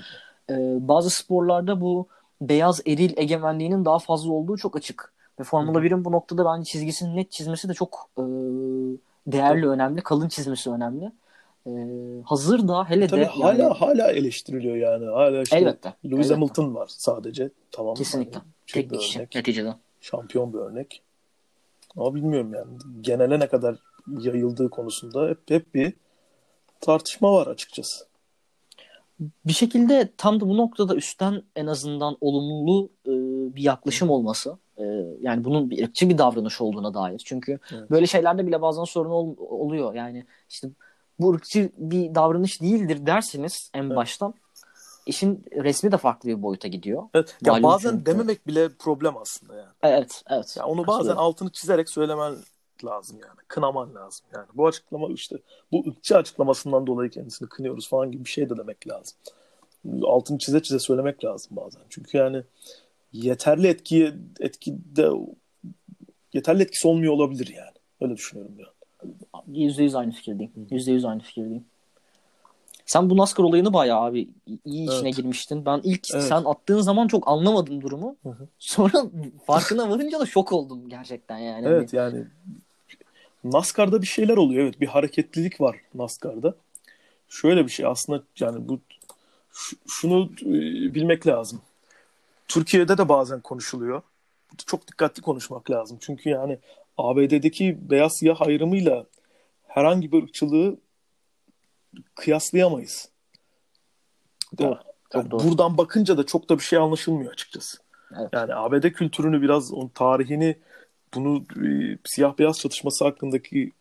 [0.51, 0.55] Ee,
[0.89, 2.07] bazı sporlarda bu
[2.41, 5.13] beyaz eril egemenliğinin daha fazla olduğu çok açık.
[5.41, 5.87] Ve Formula Hı hı.
[5.87, 8.23] 1'in bu noktada bence çizgisini net çizmesi de çok e,
[9.27, 10.01] değerli, önemli.
[10.01, 11.13] Kalın çizmesi önemli.
[11.67, 11.71] E,
[12.25, 15.07] hazır da hele Tabii de hala yani, hala eleştiriliyor yani.
[15.07, 15.95] Hala işte elbette.
[16.05, 16.35] Lewis elbette.
[16.35, 17.51] Hamilton var sadece.
[17.73, 17.95] Tamam.
[17.95, 18.39] Kesinlikle.
[18.39, 19.75] Hani şey Tek kişi neticede.
[20.01, 21.03] Şampiyon bir örnek.
[21.97, 22.71] Ama bilmiyorum yani.
[23.01, 23.77] Genele ne kadar
[24.21, 25.93] yayıldığı konusunda hep hep bir
[26.81, 28.05] tartışma var açıkçası.
[29.47, 33.11] Bir şekilde tam da bu noktada üstten en azından olumlu e,
[33.57, 34.59] bir yaklaşım olması.
[34.79, 34.85] e,
[35.21, 37.23] yani bunun bir ırkçı bir davranış olduğuna dair.
[37.25, 37.91] Çünkü Evet.
[37.91, 39.95] böyle şeylerde bile bazen sorun ol- oluyor.
[39.95, 40.69] Yani işte
[41.21, 43.97] bu ırkçı bir davranış değildir derseniz en Evet.
[43.97, 44.35] baştan
[45.07, 47.03] işin resmi de farklı bir boyuta gidiyor.
[47.15, 47.37] Evet.
[47.45, 48.07] Ya Malum bazen çünkü.
[48.07, 49.69] dememek bile problem aslında yani.
[49.83, 50.55] Evet, evet.
[50.59, 52.35] Ya onu bazen altını çizerek söylemen
[52.85, 53.39] lazım yani.
[53.49, 54.47] Kınaman lazım yani.
[54.55, 55.37] Bu açıklama işte
[55.73, 59.19] bu ırkçı açıklamasından dolayı kendisini kınıyoruz falan gibi bir şey de demek lazım.
[60.03, 61.83] Altını çize çize söylemek lazım bazen.
[61.91, 62.43] Çünkü yani
[63.13, 65.11] yeterli etkiye etkide
[66.33, 67.77] yeterli etkisi olmuyor olabilir yani.
[68.01, 68.67] Öyle düşünüyorum ya.
[69.47, 70.53] Yüzde yüz aynı fikirdeyim.
[70.71, 71.65] Yüzde yüz aynı fikirdeyim.
[72.87, 74.29] Sen bu NASCAR olayını bayağı abi
[74.65, 75.17] iyi içine Evet.
[75.17, 75.67] girmiştin.
[75.67, 76.25] Ben ilk Evet.
[76.25, 78.17] sen attığın zaman çok anlamadım durumu.
[78.23, 78.49] Hı hı.
[78.59, 78.93] Sonra
[79.47, 81.67] farkına varınca da şok oldum gerçekten yani.
[81.67, 82.27] Evet yani
[83.53, 84.65] NASCAR'da bir şeyler oluyor.
[84.65, 86.55] Evet bir hareketlilik var NASCAR'da.
[87.29, 88.81] Şöyle bir şey aslında yani bu
[89.53, 91.61] şu- şunu e, bilmek lazım.
[92.49, 94.03] Türkiye'de de bazen konuşuluyor.
[94.67, 95.99] Çok dikkatli konuşmak lazım.
[96.01, 96.59] Çünkü yani
[96.99, 99.07] ABD'deki beyaz siyah ayrımıyla
[99.69, 100.77] herhangi bir ırkçılığı
[102.15, 103.09] kıyaslayamayız.
[104.59, 104.69] Doğru,
[105.15, 105.49] Yani çok doğru.
[105.49, 107.79] Buradan bakınca da çok da bir şey anlaşılmıyor açıkçası.
[108.21, 108.29] Evet.
[108.33, 110.57] Yani ABD kültürünü biraz onun tarihini
[111.17, 113.73] bunu e, siyah beyaz çatışması hakkındaki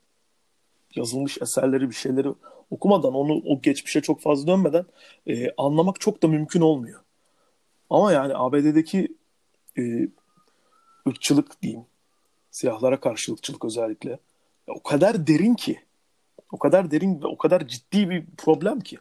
[0.96, 2.30] yazılmış eserleri bir şeyleri
[2.72, 4.86] okumadan onu o geçmişe çok fazla dönmeden
[5.28, 7.02] e, anlamak çok da mümkün olmuyor.
[7.90, 9.08] Ama yani ABD'deki
[9.78, 10.08] e,
[11.08, 11.86] ırkçılık diyeyim
[12.52, 14.10] siyahlara karşı ırkçılık özellikle
[14.68, 15.80] ya o kadar derin ki
[16.52, 18.98] o kadar derin ve o kadar ciddi bir problem ki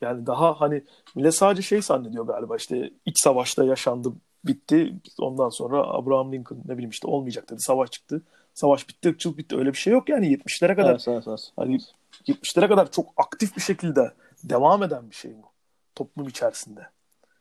[0.00, 0.82] yani daha hani
[1.14, 4.12] millet sadece şey zannediyor galiba işte iç savaşta yaşandı
[4.46, 8.22] bitti ondan sonra Abraham Lincoln ne bileyim işte olmayacak dedi savaş çıktı
[8.54, 11.52] savaş bitti ırkçılık bitti öyle bir şey yok yani 70'lere kadar Evet, evet, evet.
[11.56, 11.78] Hani
[12.26, 14.12] 70'lere kadar çok aktif bir şekilde
[14.44, 15.46] devam eden bir şey bu
[15.94, 16.88] toplum içerisinde.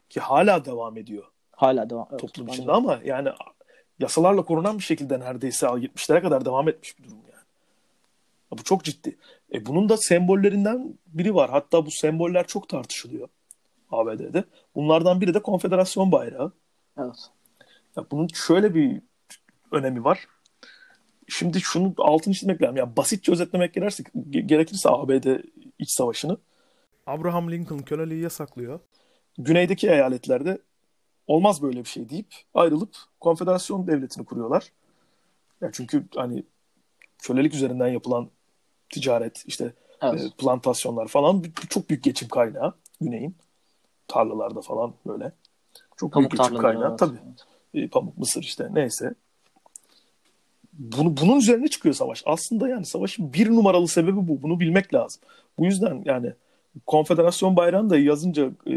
[0.09, 1.23] Ki hala devam ediyor
[1.55, 2.07] Hala devam.
[2.11, 2.71] Evet, toplum içinde de.
[2.71, 3.29] ama yani
[3.99, 7.43] yasalarla korunan bir şekilde neredeyse 70'lere kadar devam etmiş bir durum yani.
[8.51, 9.17] Ya Bu çok ciddi.
[9.53, 11.49] E bunun da sembollerinden biri var.
[11.49, 13.27] Hatta bu semboller çok tartışılıyor
[13.91, 14.43] ABD'de.
[14.75, 16.51] Bunlardan biri de konfederasyon bayrağı.
[16.97, 17.29] Evet.
[17.95, 19.01] Ya bunun şöyle bir
[19.71, 20.27] önemi var.
[21.27, 22.77] Şimdi şunu altını çizmek lazım.
[22.77, 25.43] Ya basitçe özetlemek gerekirse, gerekirse ABD
[25.79, 26.37] iç savaşını
[27.07, 28.79] Abraham Lincoln köleliği yasaklıyor.
[29.37, 30.57] Güneydeki eyaletlerde
[31.27, 34.71] olmaz böyle bir şey deyip ayrılıp konfederasyon devletini kuruyorlar.
[35.61, 36.43] Ya çünkü hani
[37.17, 38.29] kölelik üzerinden yapılan
[38.89, 40.21] ticaret, işte Evet.
[40.21, 43.35] e, plantasyonlar falan çok büyük geçim kaynağı güneyin.
[44.07, 45.31] Tarlalarda falan böyle.
[46.03, 46.61] Çok büyük Pamuk geçim tarlaları.
[46.61, 46.99] kaynağı evet.
[46.99, 47.17] tabii.
[47.73, 49.13] E, pamuk, mısır işte neyse.
[50.73, 52.23] Bunu, bunun üzerine çıkıyor savaş.
[52.25, 54.41] Aslında yani savaşın bir numaralı sebebi bu.
[54.41, 55.21] Bunu bilmek lazım.
[55.57, 56.33] Bu yüzden yani
[56.85, 58.73] konfederasyon bayrağını da yazınca e,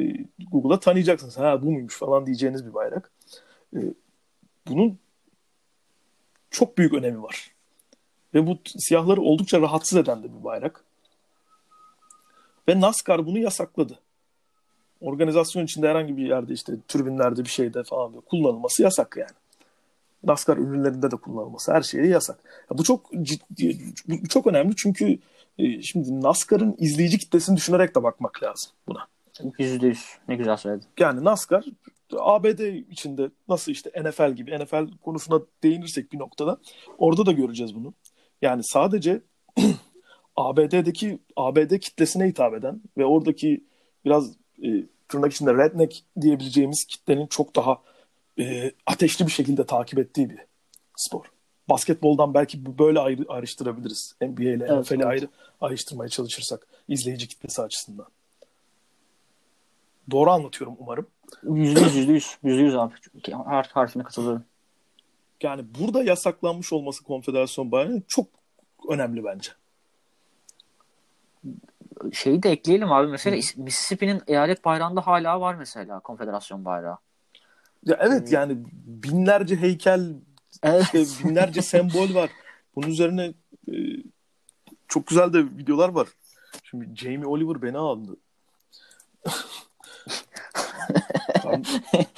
[0.53, 1.39] Google'a tanıyacaksınız.
[1.39, 3.11] Ha bu muymuş falan diyeceğiniz bir bayrak.
[3.77, 3.79] E,
[4.69, 4.99] bunun
[6.51, 7.51] çok büyük önemi var.
[8.35, 10.85] Ve bu siyahları oldukça rahatsız eden de bir bayrak.
[12.69, 13.99] Ve NASCAR bunu yasakladı.
[15.01, 19.31] Organizasyon içinde herhangi bir yerde işte türbinlerde bir şeyde falan kullanılması yasak yani.
[20.25, 22.39] NASCAR ürünlerinde de kullanılması her şeyde yasak.
[22.71, 23.79] Ya bu çok ciddi,
[24.09, 25.19] bu çok önemli çünkü
[25.59, 29.07] e, şimdi NASCAR'ın izleyici kitlesini düşünerek de bakmak lazım buna.
[29.59, 30.05] Yüzde yüz.
[30.29, 30.89] Ne güzel söyledin.
[30.99, 31.65] Yani NASCAR
[32.19, 36.59] ABD içinde nasıl işte NFL gibi NFL konusuna değinirsek bir noktada
[36.99, 37.95] orada da göreceğiz bunu.
[38.43, 39.21] Yani sadece
[40.37, 43.65] ABD'deki ABD kitlesine hitap eden ve oradaki
[44.05, 44.33] biraz
[44.63, 44.69] e,
[45.09, 47.79] tırnak içinde redneck diyebileceğimiz kitlenin çok daha
[48.39, 50.39] e, ateşli bir şekilde takip ettiği bir
[50.97, 51.25] spor.
[51.69, 54.15] Basketboldan belki böyle ayrı, ayrıştırabiliriz.
[54.21, 55.07] NBA ile evet, NFL'i evet.
[55.07, 55.29] ayrı
[55.61, 58.07] ayrıştırmaya çalışırsak izleyici kitlesi açısından.
[60.11, 61.07] Doğru anlatıyorum umarım.
[61.43, 62.39] Yüzde yüz, yüzde yüz.
[62.43, 62.95] Yüzde yüz abi.
[63.47, 64.45] Her harfine katılıyorum.
[65.43, 68.27] Yani burada yasaklanmış olması konfederasyon bayrağının çok
[68.89, 69.51] önemli bence.
[72.13, 73.07] Şeyi de ekleyelim abi.
[73.07, 73.41] Mesela Hı.
[73.57, 76.99] Mississippi'nin eyalet bayrağında hala var mesela konfederasyon bayrağı.
[77.85, 80.15] Ya evet yani binlerce heykel,
[80.63, 80.83] evet.
[80.83, 82.31] işte binlerce sembol var.
[82.77, 83.35] Bunun üzerine
[83.69, 83.75] e,
[84.89, 86.09] çok güzel de videolar var.
[86.63, 88.17] Şimdi Jamie Oliver beni aldı.
[91.43, 91.63] Karn,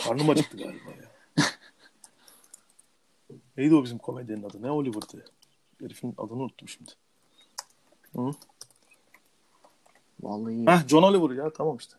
[0.05, 1.09] karnım acıktı galiba ya.
[3.57, 4.63] Neydi o bizim komedyenin adı?
[4.63, 5.25] Ne Oliver'dı?
[5.81, 6.93] Herifin adını unuttum şimdi.
[8.17, 8.31] Hı?
[10.23, 10.67] Vallahi.
[10.67, 11.97] Heh, John Oliver ya tamam işte.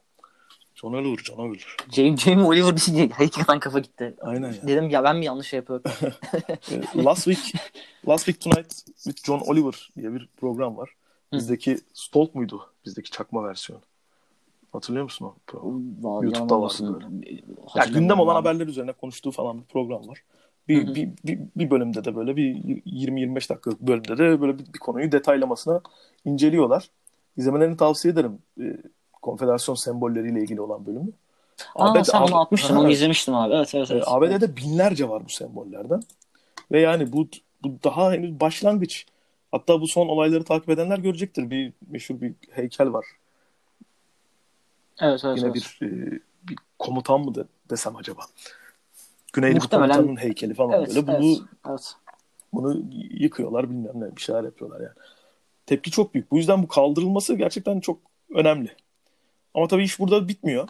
[0.75, 1.75] John Oliver, John Oliver.
[1.91, 4.15] James, James Oliver deyince hakikaten kafa gitti.
[4.21, 4.67] Aynen ya.
[4.67, 5.91] Dedim ya ben mi yanlış şey yapıyorum?
[7.05, 7.61] Last Week
[8.07, 10.89] Last Week Tonight with John Oliver diye bir program var.
[11.33, 12.61] Bizdeki Stalk muydu?
[12.85, 13.81] Bizdeki çakma versiyon.
[14.71, 16.25] Hatırlıyor musun o programı?
[16.25, 17.41] YouTube'da var böyle.
[17.75, 20.23] Ya gündem olan haberler üzerine konuştuğu falan bir program var.
[20.67, 24.79] Bir, bir, bir, bir bölümde de böyle bir 20-25 dakikalık bölümde de böyle bir, bir
[24.79, 25.81] konuyu detaylamasına
[26.25, 26.89] inceliyorlar.
[27.39, 28.39] İzlemelerini tavsiye ederim.
[28.61, 28.77] E,
[29.21, 31.11] konfederasyon sembolleriyle ilgili olan bölümü.
[31.75, 32.75] Aa, ABD, sen onu atmıştın.
[32.75, 33.53] Onu izlemiştim abi.
[33.53, 34.03] Evet, evet, evet.
[34.07, 36.01] ABD'de binlerce var bu sembollerden.
[36.71, 37.27] Ve yani bu,
[37.63, 39.05] bu daha henüz başlangıç.
[39.51, 41.49] Hatta bu son olayları takip edenler görecektir.
[41.49, 43.05] Bir meşhur bir heykel var.
[45.01, 45.37] Evet, evet.
[45.37, 45.55] Yine evet.
[45.55, 48.21] bir, e, bir komutan mı de, desem acaba?
[49.33, 49.95] Güneyli Muhtemelen...
[49.95, 51.07] komutanın heykeli falan evet, böyle.
[51.07, 51.95] Bunu, evet, evet.
[52.53, 54.93] bunu yıkıyorlar bilmem ne bir şeyler yapıyorlar yani.
[55.69, 56.31] Tepki çok büyük.
[56.31, 57.99] Bu yüzden bu kaldırılması gerçekten çok
[58.35, 58.75] önemli.
[59.53, 60.67] Ama tabii iş burada bitmiyor.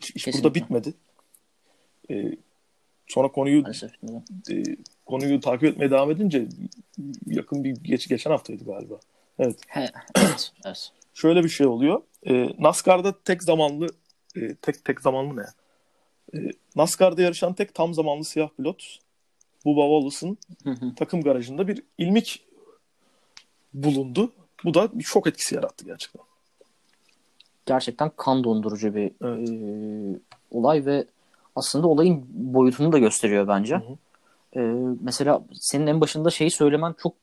[0.00, 0.94] İş, iş burada bitmedi.
[2.10, 2.36] Ee,
[3.06, 3.64] sonra konuyu
[4.50, 4.62] e,
[5.06, 6.46] konuyu takip etmeye devam edince
[7.26, 8.94] yakın bir geç, geçen haftaydı galiba.
[9.38, 9.56] Evet.
[10.16, 10.92] evet, evet.
[11.14, 12.02] Şöyle bir şey oluyor.
[12.26, 13.86] Ee, NASCAR'da tek zamanlı
[14.36, 15.46] e, tek tek zamanlı ne?
[16.34, 18.98] Ee, NASCAR'da yarışan tek tam zamanlı siyah pilot
[19.64, 20.38] Bubba Wallace'ın
[20.96, 22.44] takım garajında bir ilmik
[23.74, 24.32] bulundu.
[24.64, 26.22] Bu da bir şok etkisi yarattı gerçekten
[27.66, 29.48] gerçekten kan dondurucu bir evet.
[29.48, 31.04] e, olay ve
[31.56, 33.74] aslında olayın boyutunu da gösteriyor bence.
[33.74, 34.60] Hı hı.
[34.60, 34.60] E,
[35.00, 37.14] mesela senin en başında şeyi söylemen çok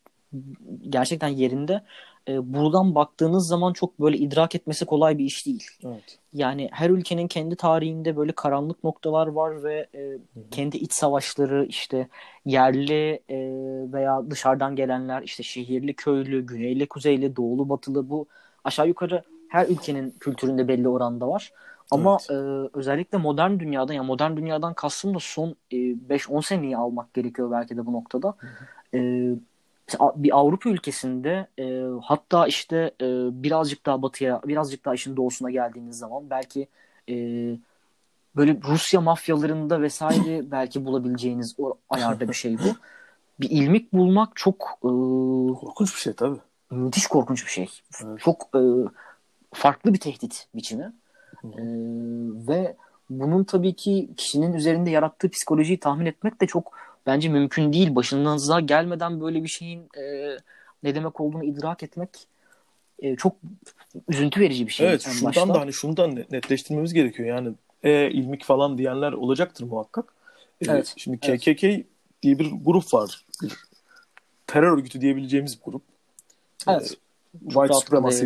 [0.89, 1.83] gerçekten yerinde.
[2.27, 5.67] E, buradan baktığınız zaman çok böyle idrak etmesi kolay bir iş değil.
[5.85, 6.19] Evet.
[6.33, 10.49] Yani her ülkenin kendi tarihinde böyle karanlık noktalar var ve e, hı hı.
[10.51, 12.07] kendi iç savaşları işte
[12.45, 13.37] yerli e,
[13.93, 18.27] veya dışarıdan gelenler işte şehirli, köylü, güneyli, kuzeyli, doğulu, batılı bu
[18.63, 21.51] aşağı yukarı her ülkenin kültüründe belli oranda var.
[21.91, 22.41] Ama evet.
[22.41, 27.51] e, özellikle modern dünyadan yani modern dünyadan kastım da son e, 5-10 seneyi almak gerekiyor
[27.51, 28.35] belki de bu noktada.
[28.93, 28.99] E,
[30.15, 31.63] bir Avrupa ülkesinde e,
[32.03, 33.05] hatta işte e,
[33.43, 36.67] birazcık daha batıya birazcık daha işin doğusuna geldiğiniz zaman belki
[37.09, 37.15] e,
[38.35, 42.75] böyle Rusya mafyalarında vesaire belki bulabileceğiniz o ayarda bir şey bu.
[43.39, 44.89] Bir ilmik bulmak çok e,
[45.59, 46.39] korkunç bir şey tabii.
[46.71, 47.69] Müthiş korkunç bir şey.
[48.05, 48.19] Evet.
[48.19, 48.61] Çok e,
[49.53, 50.93] farklı bir tehdit biçimi.
[51.43, 51.61] Ee,
[52.47, 52.75] ve
[53.09, 56.71] bunun tabii ki kişinin üzerinde yarattığı psikolojiyi tahmin etmek de çok
[57.05, 57.95] bence mümkün değil.
[57.95, 60.37] Başınıza gelmeden böyle bir şeyin e,
[60.83, 62.09] ne demek olduğunu idrak etmek
[62.99, 63.35] e, çok
[64.09, 64.87] üzüntü verici bir şey.
[64.87, 65.53] Evet şuradan başta.
[65.53, 67.29] da hani şundan netleştirmemiz gerekiyor.
[67.29, 70.13] Yani e, ilmik falan diyenler olacaktır muhakkak.
[70.61, 70.93] E, evet.
[70.97, 71.85] Şimdi KKK evet.
[72.23, 73.25] diye bir grup var.
[73.41, 73.53] Bir
[74.47, 75.81] terör örgütü diyebileceğimiz bir grup.
[76.67, 76.97] Evet.
[77.35, 78.25] E, white supremacy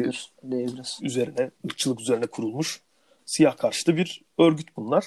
[1.01, 2.81] üzerine, ırkçılık üzerine kurulmuş
[3.25, 5.05] siyah karşıtı bir örgüt bunlar.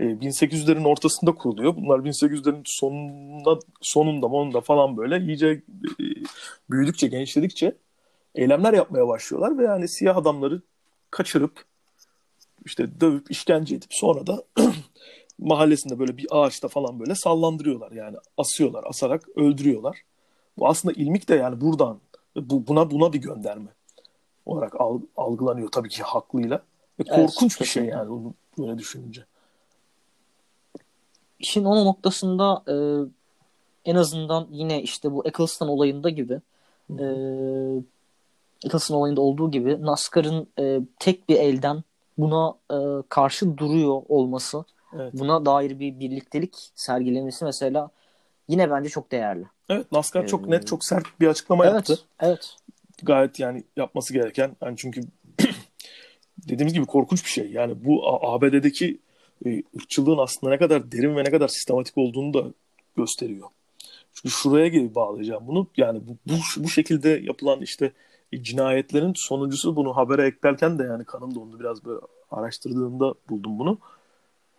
[0.00, 1.76] E, 1800'lerin ortasında kuruluyor.
[1.76, 5.62] Bunlar 1800'lerin sonunda sonunda sonunda falan böyle iyice
[6.00, 6.15] e,
[6.70, 7.76] büyüdükçe, genişledikçe
[8.34, 10.62] eylemler yapmaya başlıyorlar ve yani siyah adamları
[11.10, 11.64] kaçırıp
[12.64, 14.44] işte dövüp işkence edip sonra da
[15.38, 20.02] mahallesinde böyle bir ağaçta falan böyle sallandırıyorlar yani asıyorlar asarak öldürüyorlar.
[20.58, 22.00] Bu aslında ilmik de yani buradan
[22.36, 23.68] bu, buna buna bir gönderme
[24.46, 24.74] olarak
[25.16, 26.62] algılanıyor tabii ki haklıyla.
[27.00, 29.24] Ve korkunç evet, bir şey yani onu böyle düşününce.
[31.38, 32.74] İşin o noktasında e,
[33.86, 36.40] en azından yine işte bu Eccleston olayında gibi
[36.90, 37.04] e,
[38.64, 41.82] Eccleston olayında olduğu gibi NASCAR'ın e, tek bir elden
[42.18, 45.12] buna e, karşı duruyor olması evet.
[45.14, 47.90] buna dair bir birliktelik sergilemesi mesela
[48.48, 49.44] yine bence çok değerli.
[49.68, 51.98] Evet NASCAR ee, çok net çok sert bir açıklama evet, yaptı.
[52.20, 52.56] Evet.
[53.02, 55.00] Gayet yani yapması gereken yani çünkü
[56.48, 57.50] dediğimiz gibi korkunç bir şey.
[57.50, 58.98] Yani bu ABD'deki
[59.76, 62.44] ırkçılığın aslında ne kadar derin ve ne kadar sistematik olduğunu da
[62.96, 63.48] gösteriyor.
[64.28, 65.66] Şuraya gibi bağlayacağım bunu.
[65.76, 67.92] Yani bu, bu, bu şekilde yapılan işte
[68.34, 72.00] cinayetlerin sonuncusu bunu habere eklerken de yani kanım dondu biraz böyle
[72.30, 73.78] araştırdığımda buldum bunu.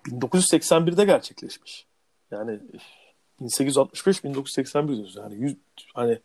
[0.05, 1.85] 1981'de gerçekleşmiş.
[2.31, 2.59] Yani
[3.41, 5.15] 1865-1981 diyoruz.
[5.15, 5.55] Yani yüz,
[5.93, 6.19] hani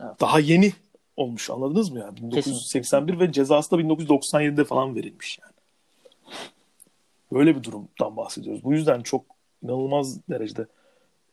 [0.00, 0.20] evet.
[0.20, 0.72] daha yeni
[1.16, 2.16] olmuş anladınız mı yani?
[2.16, 3.28] 1981 Kesinlikle.
[3.28, 5.52] ve cezası da 1997'de falan verilmiş yani.
[7.32, 8.64] Böyle bir durumdan bahsediyoruz.
[8.64, 9.24] Bu yüzden çok
[9.62, 10.66] inanılmaz derecede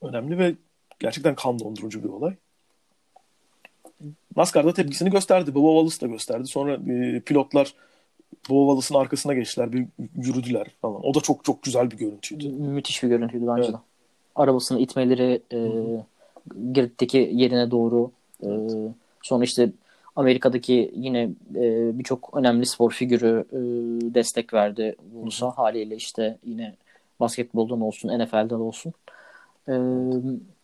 [0.01, 0.55] önemli ve
[0.99, 2.35] gerçekten kan dondurucu bir olay.
[4.35, 5.55] NASCAR'da tepkisini gösterdi.
[5.55, 6.47] Bubba Wallace da gösterdi.
[6.47, 7.73] Sonra e, pilotlar
[8.49, 9.73] Bubba Wallace'ın arkasına geçtiler.
[9.73, 11.05] Bir yürüdüler falan.
[11.05, 12.49] O da çok çok güzel bir görüntüydü.
[12.49, 13.73] Müthiş bir görüntüydü bence evet.
[13.73, 13.77] de.
[14.35, 15.57] Arabasını itmeleri e,
[16.73, 18.11] grid'deki yerine doğru
[18.43, 18.49] e,
[19.21, 19.69] sonra işte
[20.15, 23.57] Amerika'daki yine e, birçok önemli spor figürü e,
[24.13, 25.57] destek verdi Wallace'a.
[25.57, 26.75] Haliyle işte yine
[27.19, 28.93] basketboldan olsun, NFL'den olsun.
[29.67, 29.73] E,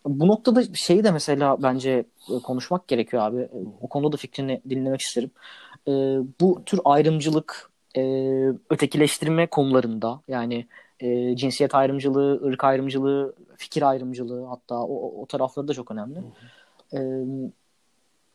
[0.05, 3.49] bu noktada şeyi de mesela bence e, konuşmak gerekiyor abi.
[3.81, 5.31] O konuda da fikrini dinlemek isterim.
[5.87, 5.91] E,
[6.41, 8.01] bu tür ayrımcılık, e,
[8.69, 10.67] ötekileştirme konularında yani
[10.99, 16.19] e, cinsiyet ayrımcılığı, ırk ayrımcılığı, fikir ayrımcılığı hatta o, o tarafları da çok önemli.
[16.93, 16.99] E,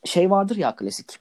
[0.05, 1.18] şey vardır ya klasik.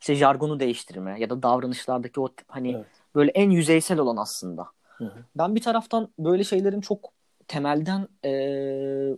[0.00, 2.86] İşte jargonu değiştirme ya da davranışlardaki o hani evet.
[3.14, 4.66] böyle en yüzeysel olan aslında.
[4.82, 5.18] Hı hı.
[5.36, 7.10] Ben bir taraftan böyle şeylerin çok
[7.48, 8.30] temelden e,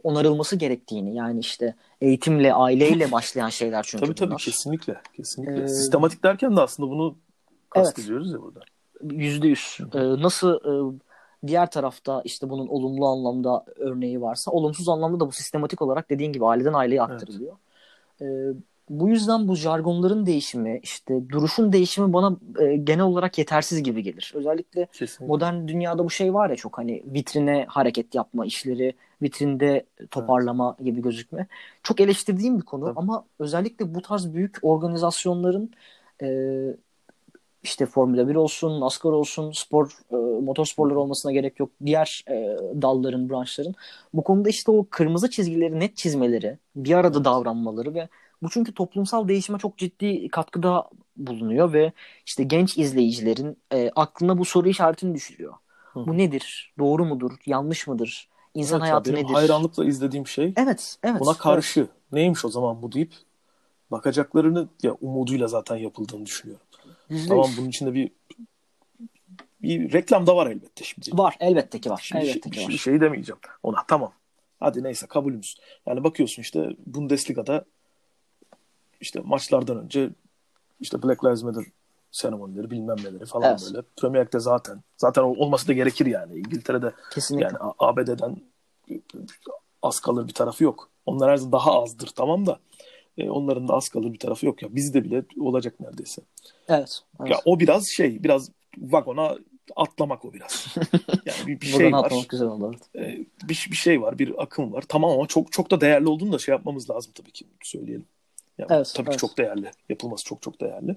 [0.02, 4.28] onarılması gerektiğini yani işte eğitimle aileyle başlayan şeyler çünkü tabii bunlar.
[4.28, 7.16] tabii kesinlikle kesinlikle ee, sistematik derken de aslında bunu
[7.70, 8.40] kastediyoruz evet.
[8.40, 8.60] ya burada
[9.02, 10.98] yüzde yüz nasıl e,
[11.46, 16.32] diğer tarafta işte bunun olumlu anlamda örneği varsa olumsuz anlamda da bu sistematik olarak dediğin
[16.32, 17.56] gibi aileden aileye aktarılıyor
[18.20, 18.56] evet.
[18.90, 24.32] Bu yüzden bu jargonların değişimi, işte duruşun değişimi bana e, genel olarak yetersiz gibi gelir.
[24.34, 25.26] Özellikle Kesinlikle.
[25.26, 30.86] modern dünyada bu şey var ya çok hani vitrine hareket yapma işleri, vitrinde toparlama evet.
[30.86, 31.46] gibi gözükme.
[31.82, 32.98] Çok eleştirdiğim bir konu Tabii.
[32.98, 35.70] ama özellikle bu tarz büyük organizasyonların
[36.22, 36.28] e,
[37.62, 41.70] işte Formula 1 olsun, NASCAR olsun, spor, e, motorsporlar olmasına gerek yok.
[41.86, 43.74] Diğer e, dalların, branşların
[44.14, 48.08] bu konuda işte o kırmızı çizgileri net çizmeleri, bir arada davranmaları ve
[48.42, 51.92] bu çünkü toplumsal değişime çok ciddi katkıda bulunuyor ve
[52.26, 55.54] işte genç izleyicilerin e, aklına bu soru işaretini düşürüyor.
[55.92, 56.06] Hı.
[56.06, 56.74] Bu nedir?
[56.78, 57.32] Doğru mudur?
[57.46, 58.28] Yanlış mıdır?
[58.54, 59.34] İnsan evet, hayatı nedir?
[59.34, 60.54] Hayranlıkla izlediğim şey.
[60.56, 61.20] Evet, evet.
[61.20, 61.90] Buna karşı evet.
[62.12, 63.12] neymiş o zaman bu deyip
[63.90, 66.66] bakacaklarını ya umuduyla zaten yapıldığını düşünüyorum.
[67.10, 67.28] %100.
[67.28, 68.10] Tamam bunun içinde bir
[69.62, 71.10] bir reklam da var elbette şimdi.
[71.12, 72.00] Var elbette ki var.
[72.02, 72.78] Şimdi elbette şey, ki var.
[72.78, 74.12] şey demeyeceğim ona tamam.
[74.60, 75.56] Hadi neyse kabulümüz.
[75.86, 77.64] Yani bakıyorsun işte Bundesliga'da
[79.00, 80.10] işte maçlardan önce
[80.80, 81.64] işte Black Lives Matter
[82.10, 83.62] seremonileri bilmem neleri falan evet.
[83.66, 83.86] böyle.
[83.96, 86.38] Premier League'de zaten zaten olması da gerekir yani.
[86.38, 87.46] İngiltere'de Kesinlikle.
[87.46, 88.36] yani ABD'den
[89.82, 90.90] az kalır bir tarafı yok.
[91.06, 92.58] Onlar her zaman daha azdır tamam da
[93.18, 94.74] e, onların da az kalır bir tarafı yok ya.
[94.74, 96.22] Bizde bile olacak neredeyse.
[96.68, 97.30] Evet, evet.
[97.30, 99.36] Ya o biraz şey biraz vagona
[99.76, 100.66] atlamak o biraz.
[101.26, 102.12] Yani bir, bir şey var.
[102.28, 102.76] güzel oldu.
[102.96, 104.84] E, bir, bir şey var, bir akım var.
[104.88, 108.06] Tamam ama çok çok da değerli olduğunu da şey yapmamız lazım tabii ki söyleyelim.
[108.58, 109.20] Yani evet, tabii evet.
[109.20, 109.70] ki çok değerli.
[109.88, 110.96] Yapılması çok çok değerli.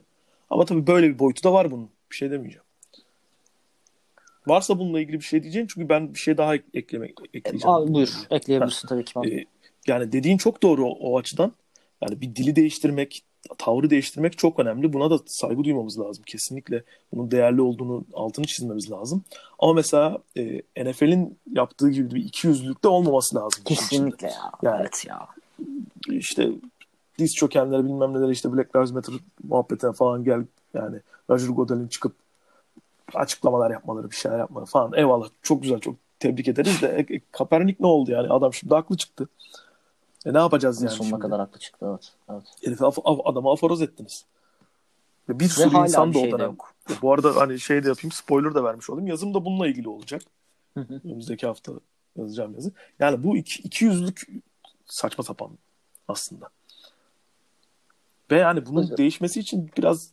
[0.49, 1.89] Ama tabii böyle bir boyutu da var bunun.
[2.11, 2.63] Bir şey demeyeceğim.
[4.47, 7.75] Varsa bununla ilgili bir şey diyeceğim çünkü ben bir şey daha eklemek ekleyeceğim.
[7.75, 8.09] Abi buyur.
[8.29, 9.19] Ekleyebilirsin tabii ki.
[9.25, 9.45] Ee,
[9.87, 11.53] yani dediğin çok doğru o, o açıdan.
[12.01, 13.23] Yani bir dili değiştirmek,
[13.57, 14.93] tavrı değiştirmek çok önemli.
[14.93, 16.23] Buna da saygı duymamız lazım.
[16.27, 19.23] Kesinlikle bunun değerli olduğunu altını çizmemiz lazım.
[19.59, 23.63] Ama mesela e, NFL'in yaptığı gibi bir iki yüzlülükte olmaması lazım.
[23.65, 24.51] Kesinlikle ya.
[24.63, 25.27] Yani, evet ya.
[26.09, 26.49] İşte
[27.19, 32.15] diz çökenlere bilmem neler işte Black Lives Matter muhabbetine falan gel yani Roger Goodell'in çıkıp
[33.13, 37.21] açıklamalar yapmaları bir şeyler yapmaları falan eyvallah çok güzel çok tebrik ederiz de e, e,
[37.31, 39.29] Kaepernick ne oldu yani adam şimdi haklı çıktı.
[40.25, 41.21] E ne yapacağız yani Sonuna şimdi?
[41.21, 42.13] kadar haklı çıktı evet.
[42.29, 42.43] evet.
[42.63, 44.25] Herifi af, af, adamı aforoz ettiniz.
[45.29, 46.57] Ve bir Ve sürü insan da o şey dönem.
[47.01, 49.07] Bu arada hani şey de yapayım spoiler da vermiş olayım.
[49.07, 50.21] Yazım da bununla ilgili olacak.
[50.73, 51.01] Hı hı.
[51.05, 51.71] Önümüzdeki hafta
[52.15, 52.71] yazacağım yazı.
[52.99, 54.27] Yani bu iki, iki yüzlük
[54.85, 55.49] saçma sapan
[56.07, 56.49] aslında.
[58.31, 58.97] Ve yani bunun Evet.
[58.97, 60.11] değişmesi için biraz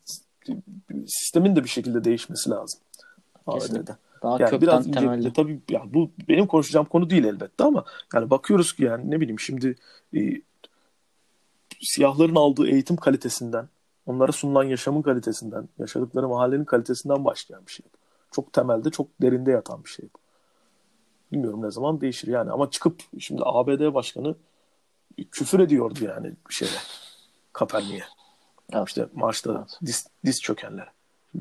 [1.06, 2.80] sistemin de bir şekilde değişmesi lazım.
[3.52, 3.96] Kesinlikle.
[4.22, 5.32] Daha Yani biraz ince, temelli.
[5.32, 9.40] tabii ya bu benim konuşacağım konu değil elbette ama yani bakıyoruz ki yani ne bileyim
[9.40, 9.76] şimdi
[10.16, 10.20] e,
[11.82, 13.68] siyahların aldığı eğitim kalitesinden,
[14.06, 17.86] onlara sunulan yaşamın kalitesinden, yaşadıkları mahallenin kalitesinden başlayan bir şey.
[18.32, 20.04] Çok temelde, çok derinde yatan bir şey.
[20.14, 20.18] bu.
[21.32, 24.34] Bilmiyorum ne zaman değişir yani ama çıkıp şimdi ABD başkanı
[25.30, 26.70] küfür ediyordu yani bir şeye.
[27.56, 28.04] Kaepernick'e.
[28.72, 28.88] Evet.
[28.88, 29.78] İşte marşta Evet.
[29.86, 30.90] diz, diz çökenlere.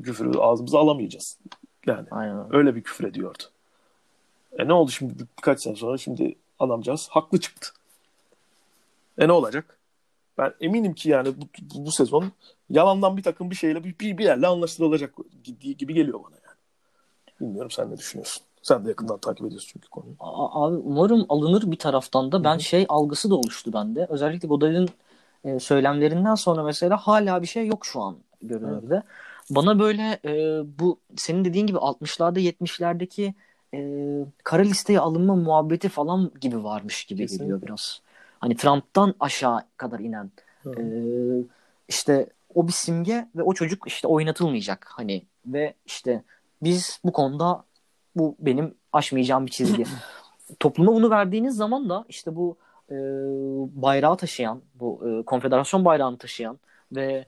[0.02, 1.38] Küfürü ağzımıza alamayacağız.
[1.86, 2.74] Yani Aynen öyle.
[2.74, 3.42] Bir küfür ediyordu.
[4.58, 7.68] E ne oldu şimdi bir- birkaç sene sonra şimdi adamcağız haklı çıktı.
[9.18, 9.78] E ne olacak?
[10.38, 11.40] Ben eminim ki yani bu,
[11.74, 12.32] bu, bu sezon
[12.70, 15.14] yalandan bir takım bir şeyle bir, bir, bir yerle anlaşılacak
[15.78, 16.56] gibi, geliyor bana yani.
[17.40, 18.42] Bilmiyorum sen ne düşünüyorsun?
[18.62, 20.14] Sen de yakından takip ediyorsun çünkü konuyu.
[20.20, 22.44] Abi umarım alınır bir taraftan da.
[22.44, 24.06] Ben şey algısı da oluştu bende.
[24.10, 24.90] Özellikle Godal'in
[25.46, 29.02] e, söylemlerinden sonra mesela hala bir şey yok şu an görünürde.
[29.50, 33.34] Bana böyle e, bu senin dediğin gibi 60'larda 70'lerdeki
[33.74, 33.80] e,
[34.44, 37.44] kara listeye alınma muhabbeti falan gibi varmış gibi Kesinlikle.
[37.44, 38.00] geliyor biraz.
[38.38, 40.30] Hani Trump'tan aşağı kadar inen.
[40.62, 40.70] Hı.
[40.70, 40.84] E,
[41.88, 46.22] işte o bir simge ve o çocuk işte oynatılmayacak hani ve işte
[46.62, 47.64] biz bu konuda
[48.16, 49.84] bu benim aşmayacağım bir çizgi.
[50.60, 52.56] Topluma bunu verdiğiniz zaman da işte bu
[52.90, 52.96] e,
[53.82, 56.58] bayrağı taşıyan, bu e, konfederasyon bayrağını taşıyan
[56.92, 57.24] ve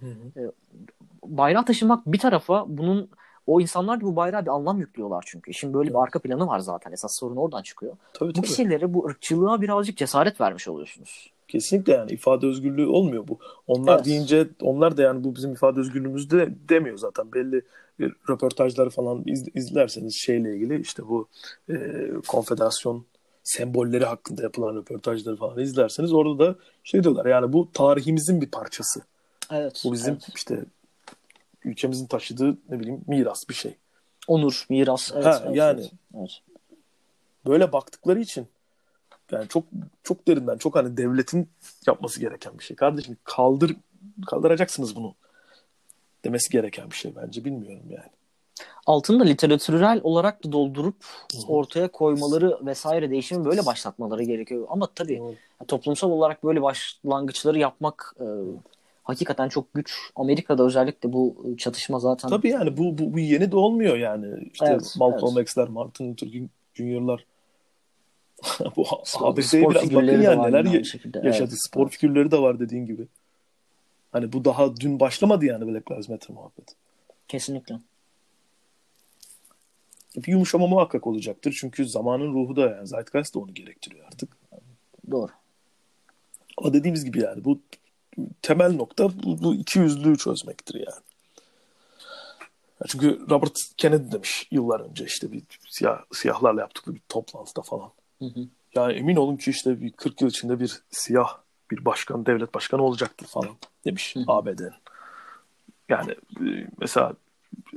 [1.25, 3.09] bayrağı taşımak bir tarafa bunun
[3.47, 5.55] o insanlar da bu bayrağa bir anlam yüklüyorlar çünkü.
[5.55, 6.93] Şimdi böyle bir arka planı var zaten.
[6.93, 7.97] Esas sorun oradan çıkıyor.
[8.13, 8.47] Tabii Bu tabii.
[8.47, 11.31] kişilere bu ırkçılığa birazcık cesaret vermiş oluyorsunuz.
[11.49, 13.39] Kesinlikle yani ifade özgürlüğü olmuyor bu.
[13.67, 14.05] Onlar Evet.
[14.05, 17.33] deyince onlar da yani bu bizim ifade özgürlüğümüz de demiyor zaten.
[17.33, 17.63] Belli
[18.29, 21.29] röportajları falan iz- izlerseniz şeyle ilgili işte bu
[21.71, 21.75] e,
[22.29, 23.05] konfederasyon
[23.49, 29.01] sembolleri hakkında yapılan röportajları falan izlerseniz orada da şey diyorlar yani bu tarihimizin bir parçası.
[29.51, 29.83] Evet.
[29.85, 30.29] Bu bizim evet.
[30.37, 30.65] işte
[31.65, 33.77] ülkemizin taşıdığı ne bileyim miras bir şey.
[34.27, 35.11] onur, miras.
[35.15, 35.81] Evet, Ha, evet, yani.
[35.81, 36.41] evet, evet.
[37.47, 38.47] Böyle baktıkları için
[39.33, 39.65] yani çok
[40.03, 41.49] çok derinden çok hani devletin
[41.87, 42.77] yapması gereken bir şey.
[42.77, 43.77] Kardeşim kaldır
[44.27, 45.15] kaldıracaksınız bunu
[46.25, 48.18] demesi gereken bir şey bence bilmiyorum yani.
[48.87, 50.97] Altını da literatürel olarak da doldurup
[51.49, 54.67] ortaya koymaları vesaire değişimi böyle başlatmaları gerekiyor.
[54.71, 55.23] Ama tabii
[55.69, 58.27] toplumsal olarak böyle başlangıçları yapmak e,
[59.03, 59.97] hakikaten çok güç.
[60.17, 64.51] Amerika'da özellikle bu çatışma zaten Tabii yani bu, bu, bu yeni de olmuyor yani.
[64.53, 67.25] İşte Evet, Malcolm X'ler, Martin Luther King Jr.'lar
[68.77, 68.85] bu
[69.21, 71.19] ABD'ye biraz bakın yani neler ya- şekilde.
[71.19, 71.49] yaşadı.
[71.49, 71.93] Evet, Spor evet.
[71.93, 73.07] figürleri de var dediğin gibi.
[74.13, 76.75] Hani bu daha dün başlamadı yani Black Lives Matter muhabbeti.
[77.29, 77.79] Kesinlikle.
[80.23, 81.57] Bir yumuşama muhakkak olacaktır.
[81.61, 84.37] Çünkü zamanın ruhu da yani Zeitgeist de onu gerektiriyor artık.
[85.11, 85.31] Doğru.
[86.59, 87.61] Ama dediğimiz gibi yani bu
[88.43, 91.03] temel nokta bu, bu iki yüzlüğü çözmektir yani.
[92.81, 97.91] Ya Çünkü Robert Kennedy demiş yıllar önce işte bir siyah, siyahlarla yaptıkları bir toplantıda falan.
[98.19, 98.41] Hı hı.
[98.75, 101.39] Yani emin olun ki işte bir 40 yıl içinde bir siyah
[101.71, 104.17] bir başkan, devlet başkanı olacaktır falan demiş.
[104.27, 104.73] ABD'nin.
[105.89, 107.13] Yani e, mesela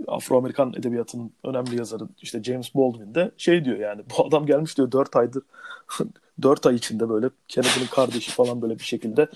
[0.07, 4.91] Afro-Amerikan edebiyatının önemli yazarı işte James Baldwin de şey diyor yani bu adam gelmiş diyor
[4.91, 5.43] 4 aydır
[6.41, 9.27] 4 ay içinde böyle Kennedy'nin kardeşi falan böyle bir şekilde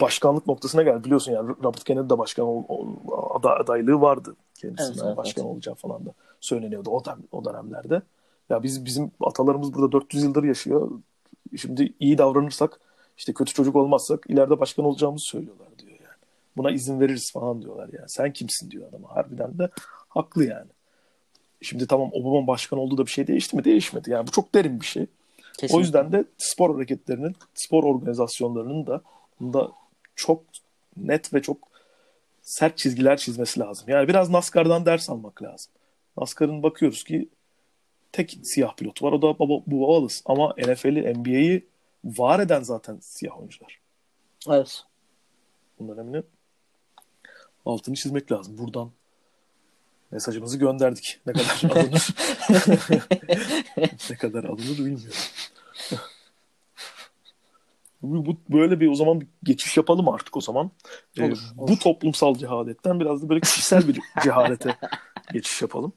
[0.00, 1.04] başkanlık noktasına geldi.
[1.04, 2.96] Biliyorsun yani Robert Kennedy de başkan ol, ol-
[3.34, 8.02] ada- adaylığı vardı kendisine Evet, evet, başkan olacağı falan da söyleniyordu o, dönem, o dönemlerde.
[8.50, 10.90] Ya biz bizim atalarımız burada 400 yıldır yaşıyor.
[11.56, 12.80] Şimdi iyi davranırsak
[13.16, 15.93] işte kötü çocuk olmazsak ileride başkan olacağımızı söylüyorlar diyor.
[16.56, 18.08] Buna izin veririz falan diyorlar yani.
[18.08, 19.16] Sen kimsin diyor adama.
[19.16, 19.68] Harbiden de
[20.08, 20.70] haklı yani.
[21.62, 23.64] Şimdi tamam Obama başkan oldu da bir şey değişti mi?
[23.64, 24.10] Değişmedi.
[24.10, 25.06] Yani bu çok derin bir şey.
[25.52, 25.76] Kesinlikle.
[25.76, 29.00] O yüzden de spor hareketlerinin, spor organizasyonlarının da
[29.40, 29.72] bunda
[30.16, 30.42] çok
[30.96, 31.58] net ve çok
[32.42, 33.88] sert çizgiler çizmesi lazım.
[33.88, 35.72] Yani biraz NASCAR'dan ders almak lazım.
[36.16, 37.28] NASCAR'ın bakıyoruz ki
[38.12, 39.12] tek siyah pilot var.
[39.12, 40.16] O da Baba, bu Wallace.
[40.24, 41.66] Ama NFL'i, NBA'yi
[42.04, 43.78] var eden zaten siyah oyuncular.
[44.48, 44.84] Evet.
[45.78, 46.22] Bunun önemini
[47.66, 48.58] altını çizmek lazım.
[48.58, 48.90] Buradan
[50.10, 51.20] mesajımızı gönderdik.
[51.26, 52.08] Ne kadar alınır
[54.10, 55.16] ne kadar alınır bilmiyorum.
[58.02, 60.70] bu, bu- böyle bir o zaman bir geçiş yapalım artık o zaman.
[61.18, 61.76] Ee, Olur, Bu olur.
[61.78, 64.76] toplumsal cehaletten biraz da böyle kişisel bir cehalete
[65.32, 65.92] geçiş yapalım.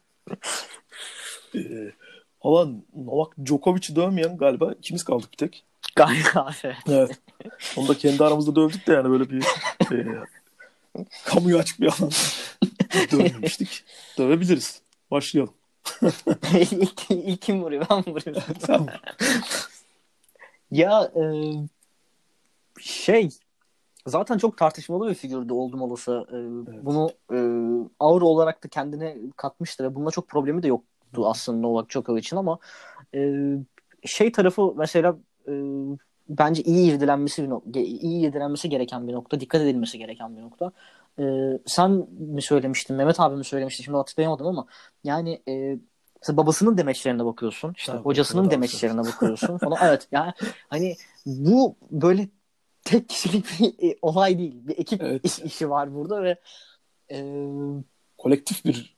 [1.55, 1.91] Ee,
[2.43, 5.65] Valla Novak Djokovic'i dövmeyen galiba ikimiz kaldık bir tek.
[5.95, 6.77] Galiba evet.
[6.89, 7.19] Evet.
[7.77, 9.43] Onu da kendi aramızda dövdük de yani böyle bir
[9.91, 10.05] e,
[11.25, 12.15] kamuya açık bir alanda
[13.11, 13.83] dövmemiştik.
[14.17, 14.81] Dövebiliriz.
[15.11, 15.53] Başlayalım.
[16.71, 17.85] ilk, ilk kim vuruyor?
[17.89, 18.43] Ben mi vuruyorum?
[18.61, 18.87] Tamam.
[20.71, 21.23] Ya e,
[22.79, 23.29] şey
[24.07, 26.25] zaten çok tartışmalı bir figürdü oldum olası.
[26.31, 26.35] E,
[26.71, 26.85] Evet.
[26.85, 27.39] Bunu e,
[27.99, 32.59] ağır olarak da kendine katmıştı ve bununla çok problemi de yoktu aslında Novak Djokovic'in ama
[33.15, 33.41] e,
[34.05, 35.17] şey tarafı mesela
[35.47, 35.53] e,
[36.29, 40.41] bence iyi irdelenmesi bir nok- ge- iyi irdelenmesi gereken bir nokta, dikkat edilmesi gereken bir
[40.41, 40.71] nokta.
[41.19, 41.23] E,
[41.65, 44.65] sen mi söylemiştin, Mehmet abi mi söylemişti şimdi hatırlayamadım ama
[45.03, 45.77] yani e,
[46.21, 49.77] mesela babasının demeçlerine bakıyorsun, işte Tabii, hocasının demeçlerine bakıyorsun falan.
[49.83, 50.33] Evet yani
[50.69, 52.27] hani bu böyle
[52.83, 54.55] tek kişilik bir e, olay değil.
[54.67, 55.25] Bir ekip Evet.
[55.25, 56.37] iş- işi var burada ve
[57.11, 57.45] e,
[58.17, 58.96] Kolektif bir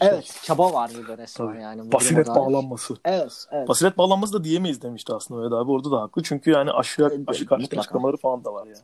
[0.00, 1.62] evet çaba var burada resmen Tabii.
[1.62, 1.86] yani.
[1.86, 2.94] bu basiret bağlanması.
[3.04, 3.68] Evet, evet.
[3.68, 5.70] Basiret bağlanması da diyemeyiz demişti aslında Mehmet abi.
[5.70, 6.22] Orada da haklı.
[6.22, 8.78] Çünkü yani aşı, Evet, aşı karşıtı açıklamaları falan da var yani.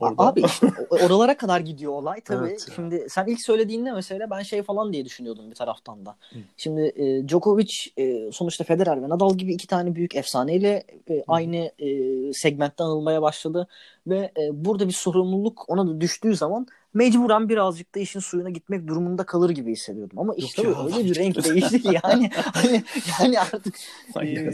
[0.00, 0.22] Orada.
[0.22, 2.48] Abi işte oralara kadar gidiyor olay tabii.
[2.48, 2.66] Evet.
[2.74, 6.16] Şimdi sen ilk söylediğinde mesela ben şey falan diye düşünüyordum bir taraftan da.
[6.30, 6.38] Hı.
[6.56, 11.56] Şimdi e, Djokovic e, sonuçta Federer ve Nadal gibi iki tane büyük efsaneyle e, aynı
[11.78, 13.68] e, segmentte anılmaya başladı
[14.06, 18.86] ve e, burada bir sorumluluk ona da düştüğü zaman mecburen birazcık da işin suyuna gitmek
[18.86, 20.18] durumunda kalır gibi hissediyordum.
[20.18, 22.82] Ama işte ya, öyle bir renk değişti ki yani hani,
[23.22, 23.74] yani artık
[24.22, 24.50] e,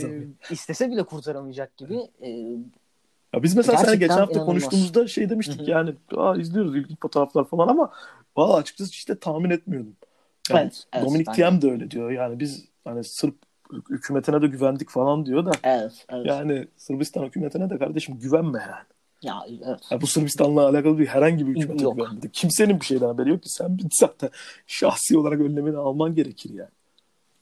[0.51, 2.29] istese bile kurtaramayacak gibi e,
[3.35, 4.47] Ya biz mesela Gerçekten geçen hafta inanılmaz.
[4.47, 5.71] konuştuğumuzda şey demiştik Hı hı.
[5.71, 7.93] yani Aa, izliyoruz ilginç fotoğraflar falan ama
[8.37, 9.97] valla açıkçası işte tahmin etmiyordum.
[10.51, 11.33] Yani Evet, evet, Dominik.
[11.33, 12.11] Thiem de öyle diyor.
[12.11, 13.35] Yani biz hani Sırp
[13.91, 16.27] hükümetine de güvendik falan diyor da evet, evet.
[16.27, 18.87] yani Sırbistan hükümetine de kardeşim güvenme yani.
[19.23, 19.81] Ya evet.
[19.91, 21.97] Ya bu Sırbistan'la alakalı bir herhangi bir hükümete Yok.
[21.97, 22.35] güvenmedik.
[22.35, 23.49] Kimsenin bir şeyden haberi yok ki.
[23.51, 24.31] Sen bir zaten
[24.67, 26.71] şahsi olarak önlemini alman gerekir yani.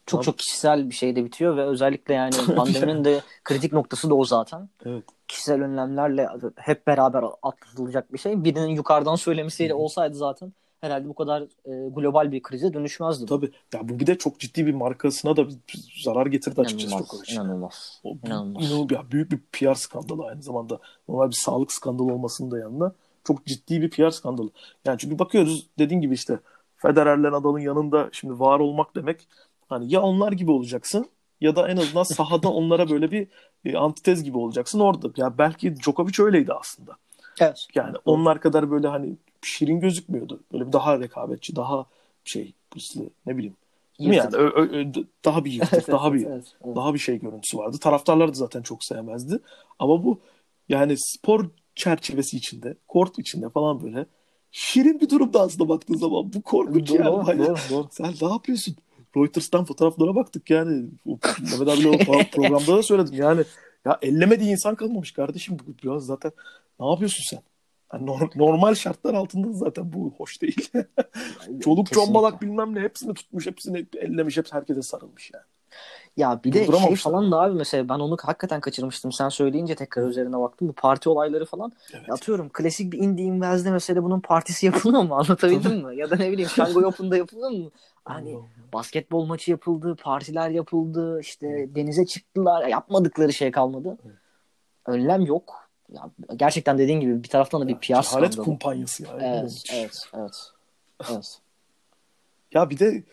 [0.06, 0.24] Çok Tamam.
[0.24, 4.68] çok kişisel bir şeyde bitiyor ve özellikle yani pandeminin de kritik noktası da o zaten.
[4.84, 5.04] Evet.
[5.28, 8.44] Kişisel önlemlerle hep beraber atlatılacak bir şey.
[8.44, 13.26] Birinin yukarıdan söylemesiyle olsaydı zaten herhalde bu kadar e, global bir krize dönüşmezdi.
[13.26, 13.50] Tabii.
[13.74, 15.44] Ya bu bir de çok ciddi bir markasına da
[16.04, 17.34] zarar getirdi açıkçası İnanılmaz, Djokovic.
[17.34, 18.00] inanılmaz.
[18.04, 18.64] O İnanılmaz.
[18.64, 18.90] inanılmaz.
[18.90, 20.78] Ya büyük bir PR skandalı aynı zamanda.
[21.08, 22.92] Normal bir sağlık skandalı olmasının da yanında
[23.24, 24.50] çok ciddi bir PR skandalı.
[24.84, 26.38] Yani çünkü bakıyoruz dediğin gibi işte
[26.76, 29.28] Federer'le Nadal'ın yanında şimdi var olmak demek
[29.70, 31.06] hani ya onlar gibi olacaksın
[31.40, 33.28] ya da en azından sahada onlara böyle bir
[33.64, 35.10] e, antitez gibi olacaksın orada.
[35.16, 36.96] Ya belki Djokovic öyleydi aslında.
[37.40, 37.66] Evet.
[37.74, 40.40] Yani onlar kadar böyle hani şirin gözükmüyordu.
[40.52, 41.86] Böyle bir daha rekabetçi, daha
[42.24, 42.54] şey
[43.26, 43.56] ne bileyim.
[43.98, 44.36] Değil mi yani?
[44.36, 46.76] Ö- ö- ö- daha bir yırtık, daha bir evet, evet.
[46.76, 47.78] daha bir şey görüntüsü vardı.
[47.78, 49.38] Taraftarlar da zaten çok sevmezdi.
[49.78, 50.20] Ama bu
[50.68, 54.06] yani spor çerçevesi içinde, kort içinde falan böyle
[54.52, 56.32] şirin bir durumda aslında baktığın zaman.
[56.32, 57.38] Bu korkunç Doğru, yani.
[57.38, 57.88] doğru, doğru.
[57.90, 58.76] Sen ne yapıyorsun?
[59.16, 60.88] Reuters'tan fotoğraflara baktık yani.
[61.42, 63.14] Mehmet abiyle o pro- programda da söyledim.
[63.14, 63.44] Yani
[63.84, 65.56] ya ellemediği insan kalmamış kardeşim.
[65.82, 66.32] Biraz zaten
[66.80, 67.42] ne yapıyorsun sen?
[67.92, 70.70] Yani nor- normal şartlar altında zaten bu hoş değil.
[71.60, 75.44] Çoluk çombalak bilmem ne hepsini tutmuş, hepsini ellemiş, hepsi herkese sarılmış yani.
[76.16, 79.12] Ya bir de şey falan da abi mesela ben onu hakikaten kaçırmıştım.
[79.12, 80.68] Sen söyleyince tekrar üzerine baktım.
[80.68, 81.72] Bu parti olayları falan.
[81.92, 82.10] Evet.
[82.10, 85.14] Atıyorum klasik bir indie invezde mesela bunun partisi yapılıyor mu?
[85.18, 85.96] Anlatabildim mi?
[85.96, 87.70] Ya da ne bileyim Shanghai Open'da yapılıyor mu?
[88.04, 88.38] Hani
[88.72, 92.66] basketbol maçı yapıldı, partiler yapıldı, işte denize çıktılar.
[92.66, 93.98] Yapmadıkları şey kalmadı.
[94.06, 94.16] Evet.
[94.86, 95.70] Önlem yok.
[95.92, 98.42] Ya gerçekten dediğin gibi bir taraftan da bir PR Cehalet skandalı.
[98.44, 99.10] kumpanyası ya.
[99.20, 100.50] Evet, Hiç- evet, evet.
[101.10, 101.38] Evet.
[102.52, 103.04] Ya bir de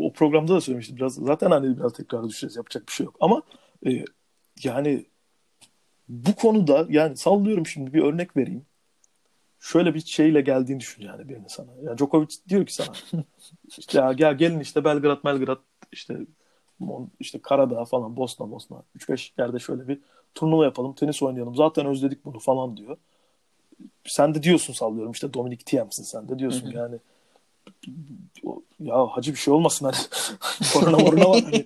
[0.00, 1.14] o programda da söylemiştim biraz.
[1.14, 2.56] Zaten hani biraz tekrar düşeceğiz.
[2.56, 3.16] Yapacak bir şey yok.
[3.20, 3.42] Ama
[3.86, 4.04] e,
[4.64, 5.06] yani
[6.08, 8.66] bu konuda yani sallıyorum şimdi bir örnek vereyim.
[9.60, 11.70] Şöyle bir şeyle geldiğini düşün yani birini sana.
[11.82, 12.92] Yani Djokovic diyor ki sana
[13.78, 15.58] işte ya gel gelin işte Belgrad Belgrad
[15.92, 16.16] işte
[17.20, 19.98] işte Karadağ falan Bosna Bosna 3-5 yerde şöyle bir
[20.34, 22.96] turnuva yapalım tenis oynayalım zaten özledik bunu falan diyor.
[24.04, 26.98] Sen de diyorsun sallıyorum işte Dominik Thiem'sin sen de diyorsun yani
[28.80, 29.96] ya hacı bir şey olmasın hani
[30.72, 31.42] korona morona var.
[31.42, 31.64] Hani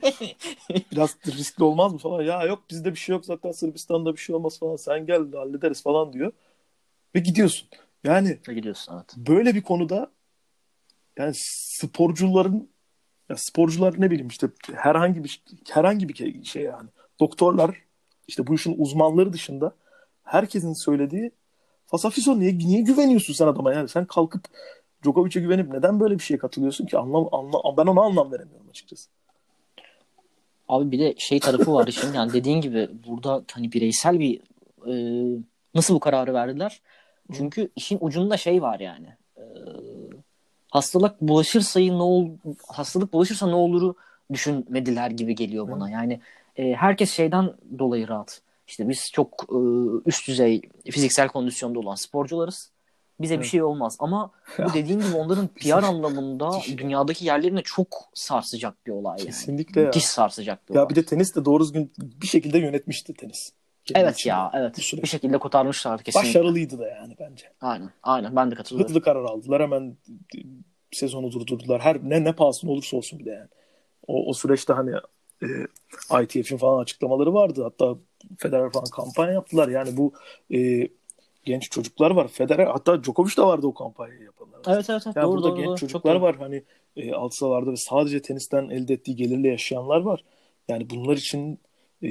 [0.92, 2.22] biraz riskli olmaz mı falan.
[2.22, 3.52] Ya yok bizde bir şey yok zaten.
[3.52, 4.76] Sırbistan'da bir şey olmaz falan.
[4.76, 6.32] Sen gel hallederiz falan diyor.
[7.14, 7.68] Ve gidiyorsun.
[8.04, 9.16] Yani Gidiyorsun evet.
[9.16, 10.10] böyle bir konuda
[11.18, 12.68] yani sporcuların
[13.28, 16.88] ya sporcular ne bileyim işte herhangi bir herhangi bir şey yani
[17.20, 17.76] doktorlar
[18.28, 19.74] işte bu işin uzmanları dışında
[20.22, 21.30] herkesin söylediği
[21.86, 24.44] fasafiso niye niye güveniyorsun sen adama yani sen kalkıp
[25.06, 29.10] Djokovic'e güvenip neden böyle bir şeye katılıyorsun ki anlam, anlam ben ona anlam veremiyorum açıkçası.
[30.68, 34.40] Abi bir de şey tarafı var işin yani dediğin gibi burada hani bireysel bir
[34.86, 34.94] e,
[35.74, 36.80] nasıl bu kararı verdiler?
[37.32, 39.06] Çünkü işin ucunda şey var yani.
[39.36, 39.44] E,
[40.70, 42.30] hastalık bulaşırsa ne ol
[42.68, 43.94] hastalık bulaşırsa ne oluru
[44.32, 45.90] düşünmediler gibi geliyor bana.
[45.90, 46.20] Yani
[46.56, 48.40] e, herkes şeyden dolayı rahat.
[48.68, 49.58] İşte biz çok e,
[50.06, 52.70] üst düzey fiziksel kondisyonda olan sporcularız.
[53.20, 53.44] Bize Evet.
[53.44, 53.96] bir şey olmaz.
[53.98, 59.26] Ama bu dediğin gibi onların PR anlamında dünyadaki yerlerini çok sarsacak bir olay yani.
[59.26, 59.86] Kesinlikle ya.
[59.86, 60.90] Müthiş sarsacak bir Ya olay.
[60.90, 63.52] bir de tenis de doğru düzgün bir şekilde yönetmişti tenis.
[63.84, 64.78] Kendi Evet ya evet.
[64.82, 65.02] Süreç.
[65.02, 66.28] Bir şekilde kotarmışlar kesinlikle.
[66.28, 67.46] Başarılıydı da yani bence.
[67.60, 67.90] Aynen.
[68.02, 68.88] Aynen ben de katılıyorum.
[68.88, 69.62] Hızlı karar aldılar.
[69.62, 69.96] Hemen
[70.92, 71.80] sezonu durdurdular.
[71.80, 73.48] Her ne ne pahasına olursa olsun bir de yani.
[74.06, 74.92] O, o süreçte hani
[75.42, 75.46] e,
[76.22, 77.62] ITF'in falan açıklamaları vardı.
[77.62, 77.98] Hatta
[78.38, 79.68] Federer falan kampanya yaptılar.
[79.68, 80.12] Yani bu
[80.54, 80.88] e,
[81.46, 82.28] genç çocuklar var.
[82.28, 84.58] Federer hatta Djokovic de vardı o kampanyayı yapanlar.
[84.66, 85.16] Evet evet, evet.
[85.16, 85.56] Yani doğru burada doğru.
[85.56, 85.76] genç doğru.
[85.76, 86.22] Çok çocuklar doğru.
[86.22, 86.62] var hani
[86.96, 90.24] e, alt sahalarda ve sadece tenisten elde ettiği gelirle yaşayanlar var.
[90.68, 91.58] Yani bunlar için
[92.02, 92.08] e,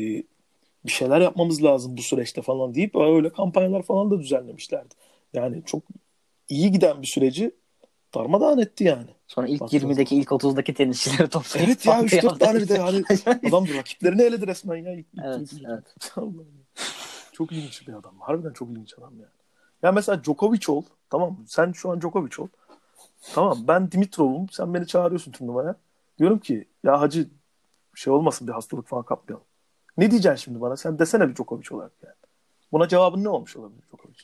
[0.85, 4.95] bir şeyler yapmamız lazım bu süreçte falan deyip öyle kampanyalar falan da düzenlemişlerdi.
[5.33, 5.83] Yani çok
[6.49, 7.51] iyi giden bir süreci
[8.15, 9.09] darmadağın etti yani.
[9.27, 12.77] Sonra ilk Baktığınız 20'deki ilk 30'daki tenisçileri toplayıp Evet ya tahtaya 3-4 tane bir de
[12.77, 13.03] hani
[13.49, 14.93] adam rakiplerini eledi resmen ya.
[14.93, 15.95] İlk- Evet, evet.
[17.35, 18.19] Çok ilginç bir adam.
[18.19, 19.31] Harbiden çok ilginç adam yani.
[19.83, 20.83] Ya mesela Djokovic ol.
[21.09, 21.37] Tamam mı?
[21.47, 22.47] Sen şu an Djokovic ol.
[23.33, 24.49] Tamam ben Dimitrov'um.
[24.49, 25.75] Sen beni çağırıyorsun turnuvaya.
[26.19, 27.29] Diyorum ki ya hacı
[27.95, 29.45] şey olmasın bir hastalık falan kapmayalım.
[29.97, 30.77] Ne diyeceksin şimdi bana?
[30.77, 32.15] Sen desene bir Djokovic olarak yani.
[32.71, 34.15] Buna cevabın ne olmuş olabilir Djokovic?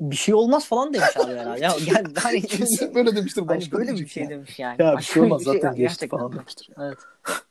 [0.00, 1.60] Bir şey olmaz falan demiş abi herhalde.
[1.60, 3.42] Ya gel hani, Kesin böyle demiştir.
[3.46, 4.32] hani böyle bir şey yani.
[4.32, 4.82] demiş yani.
[4.82, 6.18] Ya bir şey olmaz bir zaten ya, geçti gerçekten.
[6.18, 6.68] falan demiştir.
[6.78, 6.86] Yani.
[6.86, 6.98] Evet.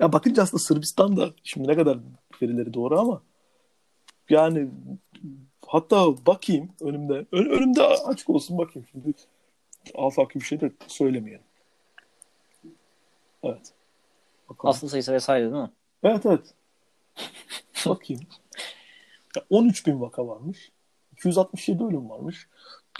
[0.00, 1.98] Ya bakınca aslında Sırbistan da şimdi ne kadar
[2.42, 3.22] verileri doğru ama
[4.30, 4.68] yani
[5.66, 9.12] hatta bakayım önümde ön- önümde açık olsun bakayım şimdi
[9.94, 11.44] afaki bir şey de söylemeyelim.
[13.42, 13.72] Evet.
[14.48, 14.72] Bakalım.
[14.72, 15.70] Hasta sayısı vesaire değil mi?
[16.02, 16.54] Evet evet.
[17.86, 18.22] bakayım.
[19.36, 20.72] Ya 13 bin vaka varmış.
[21.12, 22.48] 267 ölüm varmış.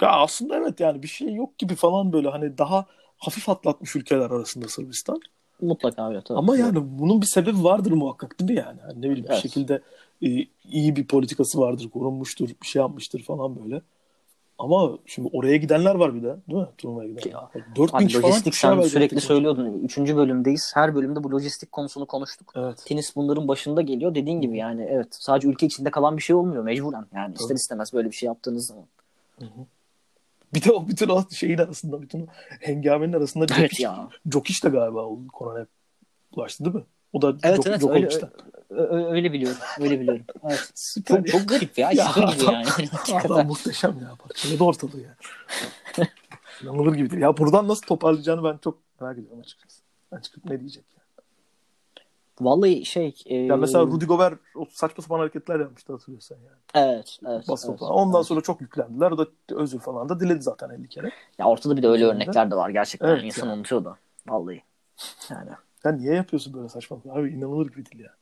[0.00, 2.86] Ya aslında evet yani bir şey yok gibi falan böyle hani daha
[3.18, 5.20] hafif atlatmış ülkeler arasında Sırbistan.
[5.62, 6.38] Mutlaka öyle tabii.
[6.38, 8.80] Ama yani bunun bir sebebi vardır muhakkak değil mi yani?
[8.86, 9.42] Hani ne bileyim bir Evet.
[9.42, 9.82] şekilde
[10.22, 10.28] e,
[10.64, 13.82] iyi bir politikası vardır, korunmuştur, bir şey yapmıştır falan böyle.
[14.58, 16.68] Ama şimdi oraya gidenler var bir de değil mi?
[16.78, 17.30] Turnuvaya gidenler.
[17.30, 19.82] Ya, 4 bin Abi lojistik sen sürekli söylüyordun.
[19.84, 20.72] Üçüncü bölümdeyiz.
[20.74, 22.52] Her bölümde bu lojistik konusunu konuştuk.
[22.56, 22.82] Evet.
[22.86, 24.14] Tenis bunların başında geliyor.
[24.14, 27.06] Dediğin gibi yani evet sadece ülke içinde kalan bir şey olmuyor mecburen.
[27.14, 27.56] Yani ister Tabii.
[27.56, 28.84] istemez böyle bir şey yaptığınız zaman.
[30.54, 32.26] Bir de o bütün o şeyin arasında, bütün o
[32.60, 34.08] hengamenin arasında Evet Jokic, ya.
[34.32, 35.66] Jokic de galiba o koronaya
[36.36, 36.84] bulaştı değil mi?
[37.12, 38.30] O da Evet Djok- evet öyle, Djokovic'ten.
[38.70, 39.58] ö- ö- öyle biliyorum.
[39.80, 40.24] Öyle biliyorum.
[40.44, 40.70] Evet.
[40.74, 41.32] Süper Çok, ya.
[41.40, 41.90] çok garip ya.
[41.94, 42.88] Ya Şaka gibi adam- yani.
[43.24, 44.14] Adam muhteşem ya.
[44.18, 45.16] Parçaladı ortalığı ya.
[46.62, 47.22] İnanılır gibi değil.
[47.22, 49.82] Ya buradan nasıl toparlayacağını ben çok merak ediyorum açıkçası.
[50.12, 50.91] Ben çıkıp ne diyecek yani.
[52.40, 53.14] Vallahi şey.
[53.26, 56.86] E, Ya mesela Rudy Gobert o saçma sapan hareketler yapmıştı hatırlıyorsan yani.
[56.94, 57.18] Evet.
[57.26, 57.80] evet, Baston evet.
[57.80, 57.92] falan.
[57.92, 59.10] Ondan sonra çok yüklendiler.
[59.10, 61.10] O da özür falan da diledi zaten 50 kere.
[61.38, 63.08] Ya ortada bir de öyle örnekler de var gerçekten.
[63.08, 63.54] Evet İnsan ya.
[63.54, 63.96] unutuyor da.
[64.28, 64.62] Vallahi.
[65.30, 65.50] Yani.
[65.84, 66.96] Ya niye yapıyorsun böyle saçma?
[67.10, 68.16] Abi inanılır gibi değil yani.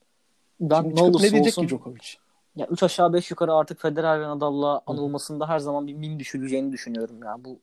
[0.60, 2.14] Ben Şimdi ne olursa ne diyecek olsun ki Djokovic?
[2.56, 6.72] ya 3 aşağı 5 yukarı artık Federer ve Nadal'la anılmasında her zaman bir mim düşüleceğini
[6.72, 7.36] düşünüyorum ya.
[7.44, 7.58] Bu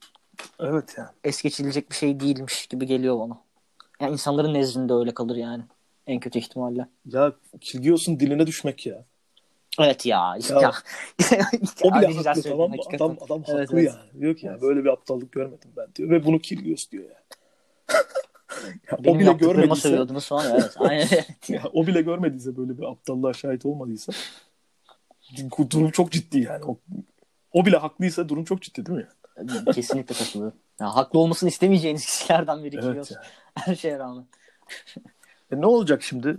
[0.60, 1.10] Evet yani.
[1.24, 3.38] es geçilecek bir şey değilmiş gibi geliyor bana.
[4.00, 5.64] Ya insanların nezdinde öyle kalır yani.
[6.08, 6.88] En kötü ihtimalle.
[7.06, 9.06] Ya Kyrgios'un diline düşmek ya.
[9.80, 10.38] Evet ya.
[10.50, 10.72] Ya, ya.
[11.84, 12.76] O bile haklı tamam mı?
[12.96, 13.92] Adam, adam Evet, haklı evet.
[13.94, 14.22] yani.
[14.22, 14.62] Diyor ki ya Evet.
[14.62, 16.10] böyle bir aptallık görmedim ben diyor.
[16.10, 17.16] Ve bunu Kyrgios diyor yani.
[18.92, 20.52] ya Benim o bile görmediyse falan.
[20.52, 20.76] Evet.
[20.78, 21.08] Aynen.
[21.48, 24.14] ya, o bile görmediyse böyle bir aptallığa şahit olmadıysa
[25.70, 26.66] durum çok ciddi yani.
[26.66, 26.80] O,
[27.54, 29.08] o bile haklıysa durum çok ciddi değil mi?
[29.74, 30.58] Kesinlikle katılıyorum.
[30.80, 33.12] Ya, haklı olmasını istemeyeceğiniz kişilerden biri Evet.
[33.56, 34.26] Her şeye rağmen.
[35.52, 36.38] E ne olacak şimdi?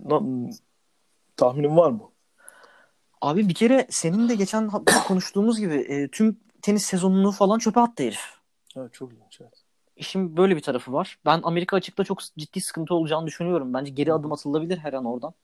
[1.36, 2.10] Tahminin var mı?
[3.20, 4.70] Abi bir kere senin de geçen
[5.06, 8.38] konuştuğumuz gibi e, tüm tenis sezonunu falan çöpe attı herif.
[8.76, 9.40] Evet çok ilginç.
[9.40, 9.64] Evet.
[9.96, 11.18] İşin böyle bir tarafı var.
[11.24, 13.74] Ben Amerika açıkta çok ciddi sıkıntı olacağını düşünüyorum.
[13.74, 15.34] Bence geri adım atılabilir her an oradan.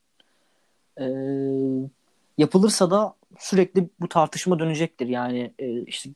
[0.99, 1.89] Ee,
[2.37, 5.07] yapılırsa da sürekli bu tartışma dönecektir.
[5.07, 6.09] Yani e, işte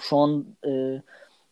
[0.00, 1.02] şu an e,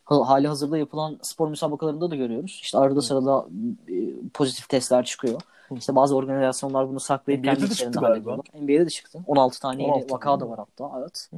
[0.05, 2.59] hali hazırda yapılan spor müsabakalarında da görüyoruz.
[2.63, 3.45] İşte arada sırada
[3.87, 5.41] e, pozitif testler çıkıyor.
[5.69, 5.75] Hı.
[5.75, 8.37] İşte bazı organizasyonlar bunu saklayıp NBA'de de çıktı galiba.
[8.53, 9.23] NBA'de de çıktı.
[9.27, 10.99] 16 tane 16 yeni vaka da var hatta.
[10.99, 11.29] Evet.
[11.33, 11.37] Hı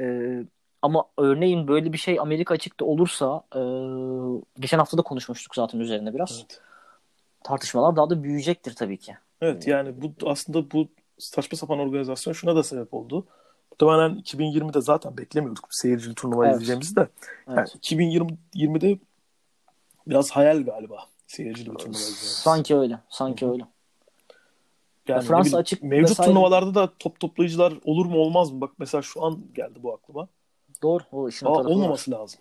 [0.00, 0.44] Ee,
[0.82, 3.60] ama örneğin böyle bir şey Amerika açıkta olursa e,
[4.60, 6.38] geçen hafta da konuşmuştuk zaten üzerine biraz.
[6.40, 6.60] Evet.
[7.44, 9.16] Tartışmalar daha da büyüyecektir tabii ki.
[9.40, 10.88] Evet yani bu aslında bu
[11.18, 13.26] saçma sapan organizasyon şuna da sebep oldu.
[13.80, 16.54] Muhtemelen 2020'de zaten beklemiyorduk seyircili turnuva Evet.
[16.54, 17.08] izleyeceğimizi de.
[17.48, 17.76] Evet.
[17.92, 18.04] Yani
[18.54, 18.98] 2020'de
[20.06, 22.32] biraz hayal galiba seyircili bir turnuva izleyeceğimiz.
[22.42, 22.98] Sanki öyle.
[23.08, 23.64] Sanki öyle.
[25.08, 28.60] Yani Fransa bileyim, açık mevcut vesaire- turnuvalarda da top toplayıcılar olur mu olmaz mı?
[28.60, 30.28] Bak mesela şu an geldi bu aklıma.
[30.82, 31.02] Doğru.
[31.12, 31.74] O işin Aa, o tarafı var.
[31.74, 32.40] olmaması lazım.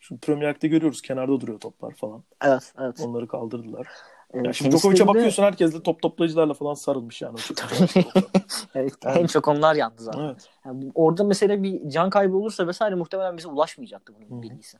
[0.00, 2.22] Şu Premier Lig'de görüyoruz kenarda duruyor toplar falan.
[2.44, 3.00] Evet, evet.
[3.00, 3.86] Onları kaldırdılar.
[4.34, 7.36] Ee, Ya şimdi Djokovic'e bakıyorsun herkes de top toplayıcılarla falan sarılmış yani.
[7.48, 7.88] Güzel.
[8.74, 10.20] Evet, Yani- En çok onlar yandı zaten.
[10.20, 10.48] evet.
[10.66, 14.42] Yani orada mesela bir can kaybı olursa vesaire muhtemelen bize ulaşmayacaktı bunun Hı.
[14.42, 14.78] bilgisi.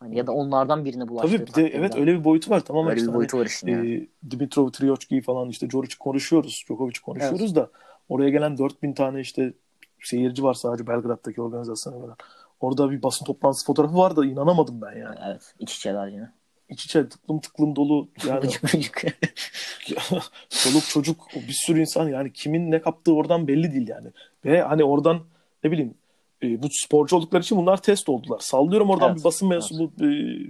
[0.00, 2.86] Hani ya da onlardan birine bulaştığı Tabii bir de evet öyle bir boyutu var tamam
[2.86, 3.94] Öyle işte bir hani, boyutu var işin yani.
[3.94, 6.64] e, Dimitrov, Triyotski'yi falan işte Djoric konuşuyoruz.
[6.68, 7.70] Djokovic konuşuyoruz da
[8.08, 9.52] oraya gelen 4000 tane işte
[10.02, 12.12] seyirci var sadece Belgrad'daki organizasyona göre.
[12.60, 15.16] Orada bir basın toplantısı fotoğrafı var da inanamadım ben yani.
[15.26, 16.32] Evet, iç içeler yine.
[16.70, 19.04] İç içe tıklım tıklım dolu yani Bıcık bıcık.
[20.48, 24.08] çoluk çocuk bir sürü insan yani kimin ne kaptığı oradan belli değil yani.
[24.44, 25.20] Ve hani oradan
[25.64, 25.94] ne bileyim
[26.42, 28.38] e, bu sporcu oldukları için bunlar test oldular.
[28.38, 30.08] Sallıyorum oradan Evet, bir basın mensubu e,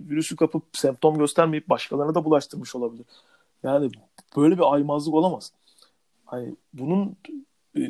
[0.08, 3.06] virüsü kapıp semptom göstermeyip başkalarına da bulaştırmış olabilir.
[3.62, 3.90] Yani
[4.36, 5.52] böyle bir aymazlık olamaz.
[6.24, 7.16] Hani bunun
[7.76, 7.80] e,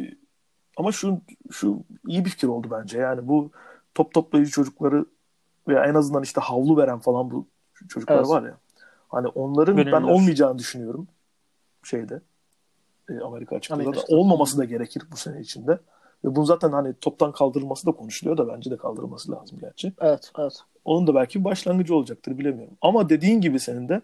[0.76, 1.20] ama şu
[1.50, 2.98] şu iyi bir fikir oldu bence.
[2.98, 3.50] Yani bu
[3.94, 5.06] top toplayıcı çocukları
[5.68, 7.46] veya en azından işte havlu veren falan bu
[7.88, 8.28] çocuklar Evet.
[8.28, 8.56] var ya.
[9.08, 10.12] Hani onların ben Gönüllüler.
[10.12, 11.08] olmayacağını düşünüyorum
[11.84, 12.20] şeyde
[13.10, 15.72] e, Amerika açıklarında Amerika olmaması da gerekir bu sene içinde.
[16.24, 19.92] Ve bunun zaten hani toptan kaldırılması da konuşuluyor da bence de kaldırılması lazım gerçi.
[20.00, 20.58] evet, evet.
[20.84, 22.74] Onun da belki başlangıcı olacaktır bilemiyorum.
[22.80, 24.02] Ama dediğin gibi senin de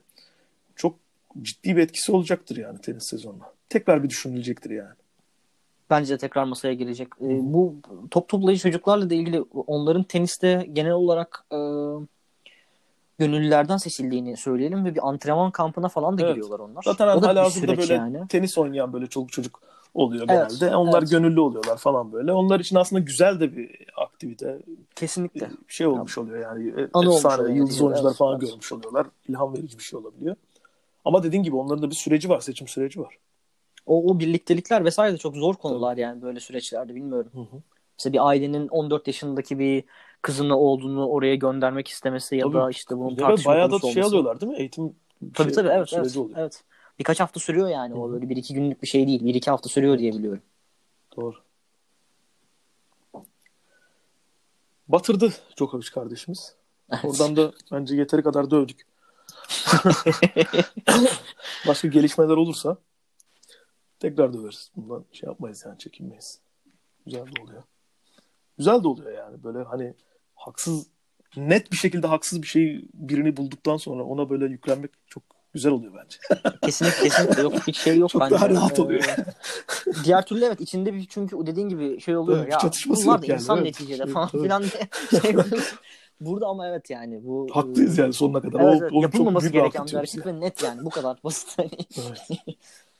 [0.76, 0.94] çok
[1.42, 3.44] ciddi bir etkisi olacaktır yani tenis sezonuna.
[3.68, 4.94] Tekrar bir düşünülecektir yani.
[5.90, 7.08] Bence de tekrar masaya gelecek.
[7.20, 7.74] Ee, bu
[8.10, 11.56] top toplayıcı çocuklarla da ilgili onların teniste genel olarak e,
[13.18, 16.34] gönüllülerden seçildiğini söyleyelim ve bir antrenman kampına falan da Evet.
[16.34, 16.82] giriyorlar onlar.
[16.84, 18.28] Zaten o hala hazırda böyle yani.
[18.28, 19.60] tenis oynayan böyle çoluk çocuk
[19.94, 20.76] oluyor Evet, genelde.
[20.76, 21.10] Onlar evet.
[21.10, 22.32] gönüllü oluyorlar falan böyle.
[22.32, 24.62] Onlar için aslında güzel de bir aktivite.
[24.94, 25.50] Kesinlikle.
[25.68, 26.80] Bir şey olmuş oluyor yani.
[26.80, 27.56] E, Anı Efsane, oluyor.
[27.56, 28.48] yıldız Evet, oyuncular falan evet.
[28.48, 29.06] görmüş oluyorlar.
[29.28, 30.36] İlham verici bir şey olabiliyor.
[31.04, 32.40] Ama dediğin gibi onların da bir süreci var.
[32.40, 33.18] Seçim süreci var.
[33.86, 37.30] O, o birliktelikler vesaire de çok zor konular yani böyle süreçlerde bilmiyorum.
[37.34, 37.62] Hı hı.
[37.98, 39.84] Mesela bir ailenin 14 yaşındaki bir
[40.22, 42.70] kızını olduğunu oraya göndermek istemesi ya da Tabii.
[42.70, 44.06] işte bunun tartışma bayağı da şey olması.
[44.08, 44.58] alıyorlar değil mi?
[44.58, 44.96] Eğitim
[45.34, 46.38] Tabii şey- tabii evet evet, oluyor.
[46.38, 46.64] evet.
[46.98, 48.12] Birkaç hafta sürüyor yani o Hı hı.
[48.12, 49.24] böyle bir iki günlük bir şey değil.
[49.24, 50.42] Bir iki hafta sürüyor diye biliyorum.
[51.16, 51.34] Doğru.
[54.88, 56.54] Batırdı Djokovic kardeşimiz.
[56.92, 57.04] Evet.
[57.04, 58.86] Oradan da bence yeteri kadar dövdük.
[61.68, 62.76] Başka gelişmeler olursa
[64.00, 64.70] tekrar döveriz.
[64.76, 66.40] Bundan şey yapmayız yani çekinmeyiz.
[67.06, 67.62] Güzel de oluyor.
[68.58, 69.94] Güzel de oluyor yani böyle hani
[70.34, 70.86] haksız
[71.36, 75.92] net bir şekilde haksız bir şey birini bulduktan sonra ona böyle yüklenmek çok güzel oluyor
[75.94, 76.18] bence.
[76.62, 78.34] Kesinlikle kesinlikle yok hiç şey yok Çok bence.
[78.34, 79.04] daha rahat Ee, oluyor.
[80.04, 83.22] diğer türlü evet içinde bir çünkü o dediğin gibi şey oluyor Evet, ya çatışması bunlar
[83.22, 83.66] da yani, insan evet.
[83.66, 85.36] neticede Şey, falan filan diye şey
[86.20, 88.60] Burada ama evet yani bu Haklıyız yani sonuna kadar.
[88.60, 91.48] Evet, O- evet, çok yapılmaması gereken bir hareket ve net yani bu kadar basit.
[91.58, 91.70] Hani
[92.08, 92.20] Evet.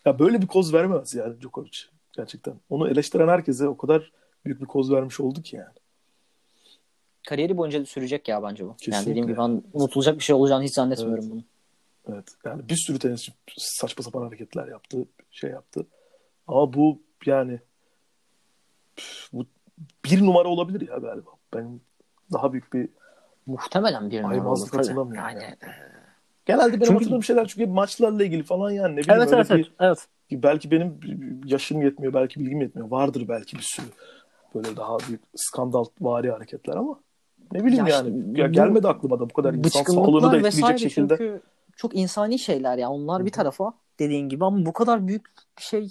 [0.05, 1.79] Ya böyle bir koz vermez yani Djokovic
[2.17, 2.55] gerçekten.
[2.71, 4.13] Onu eleştiren herkese o kadar
[4.47, 5.75] büyük bir koz vermiş oldu ki yani.
[7.29, 8.69] Kariyeri boyunca sürecek ya bence bu.
[8.69, 9.11] Yani Kesinlikle.
[9.11, 11.33] dediğim gibi ben unutulacak bir şey olacağını hiç zannetmiyorum Evet.
[11.33, 11.43] bunu.
[12.15, 12.35] Evet.
[12.45, 14.99] Yani bir sürü tenisçi saçma sapan hareketler yaptı,
[15.31, 15.87] şey yaptı.
[16.47, 17.61] Ama bu yani
[19.33, 19.47] bu
[20.05, 21.31] bir numara olabilir ya galiba.
[21.55, 21.81] Ben
[22.33, 22.89] daha büyük bir
[23.47, 25.15] Muhtemelen bir numara olur hatırlamıyorum.
[25.15, 25.57] Yani, Yani.
[26.47, 29.73] Genelde benim Çünkü- hatırladığım şeyler çünkü maçlarla ilgili falan yani ne bileyim evet, evet bir
[29.81, 30.07] evet.
[30.33, 31.01] belki benim
[31.45, 32.91] yaşım yetmiyor, belki bilgim yetmiyor.
[32.91, 33.87] Vardır belki bir sürü
[34.57, 37.01] böyle daha büyük skandal vari hareketler ama
[37.53, 38.19] ne bileyim Ya yani.
[38.19, 41.17] işte Ya gelmedi aklıma da bu kadar insan sağlığını da etkileyecek şekilde.
[41.17, 41.43] çünkü
[41.77, 42.91] çok insani şeyler ya.
[42.91, 45.27] Onlar bir tarafa dediğin gibi ama bu kadar büyük
[45.59, 45.89] şey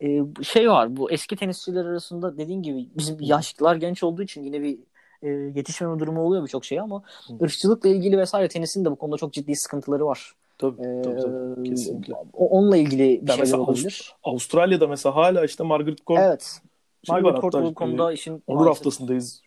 [0.00, 0.96] e, şey var.
[0.96, 4.78] Bu eski tenisçiler arasında dediğin gibi bizim yaşlılar genç olduğu için yine bir
[5.22, 7.44] e, yetişmeme durumu oluyor birçok şey ama Hı.
[7.44, 10.32] ırkçılıkla ilgili vesaire tenisin de bu konuda çok ciddi sıkıntıları var.
[10.58, 11.68] Tabii, Ee, tabii, tabii.
[11.68, 12.14] Kesinlikle.
[12.32, 14.14] onunla ilgili bir Ya şeyler mesela olabilir.
[14.24, 16.60] Avustralya'da mesela hala işte Margaret Court Evet.
[17.08, 19.42] Margaret var Court hatta, bu konuda e, işin onur maalesef- haftasındayız.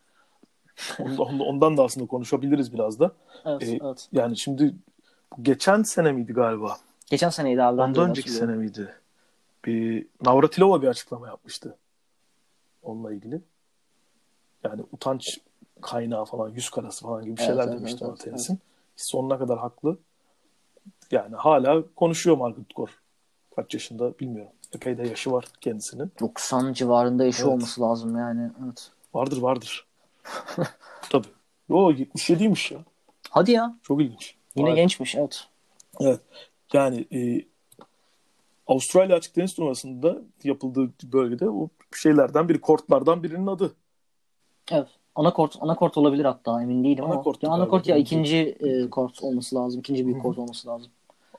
[0.99, 3.11] Ondan, ondan da aslında konuşabiliriz biraz da.
[3.45, 4.09] Evet, e, evet.
[4.11, 4.75] Yani şimdi
[5.41, 6.77] geçen sene miydi galiba?
[7.09, 7.81] Geçen seneydi abi.
[7.81, 8.95] Ondan önceki sene miydi?
[9.65, 11.77] Bir Navratilova bir açıklama yapmıştı.
[12.83, 13.41] Onunla ilgili.
[14.63, 15.39] Yani utanç
[15.81, 18.49] kaynağı falan, yüz karası falan gibi Evet, şeyler evet, demişti evet, ona evet.
[18.95, 19.97] Sonuna kadar haklı.
[21.11, 22.91] Yani hala konuşuyor Margaret Court.
[23.55, 24.51] Kaç yaşında bilmiyorum.
[24.75, 26.11] Epey de yaşı var kendisinin.
[26.19, 27.53] 90 civarında yaşı Evet.
[27.53, 28.51] olması lazım yani.
[28.65, 28.91] Evet.
[29.13, 29.87] Vardır vardır.
[31.09, 31.27] Tabii.
[31.69, 32.79] Yo 77'ymiş ya.
[33.29, 33.75] Hadi ya.
[33.83, 34.35] Çok ilginç.
[34.55, 34.75] Yine Vay.
[34.75, 35.47] gençmiş evet.
[35.99, 36.19] Evet.
[36.73, 37.45] Yani e,
[38.67, 43.73] Avustralya Açık Deniz Turnuvası'nda yapıldığı bölgede o şeylerden biri, kortlardan birinin adı.
[44.71, 44.87] Evet.
[45.15, 47.13] Anakort, anakort olabilir hatta emin değilim ama.
[47.13, 49.79] Anakort'tu Ya anakort ya ikinci e, kort olması lazım.
[49.79, 50.91] İkinci büyük kort olması lazım.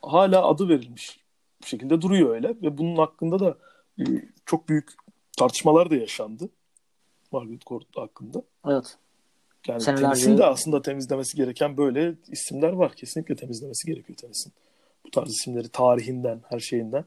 [0.02, 1.25] Hala adı verilmiş
[1.62, 3.56] bir şekilde duruyor öyle ve bunun hakkında da
[3.98, 4.04] e,
[4.46, 4.90] çok büyük
[5.38, 6.48] tartışmalar da yaşandı.
[7.32, 8.42] Margaret Court hakkında.
[8.66, 8.96] Evet.
[9.68, 12.92] Yani Senelerce- tenisin de aslında temizlemesi gereken böyle isimler var.
[12.94, 14.52] Kesinlikle temizlemesi gerekiyor tenisin.
[15.06, 17.04] Bu tarz isimleri tarihinden, her şeyinden.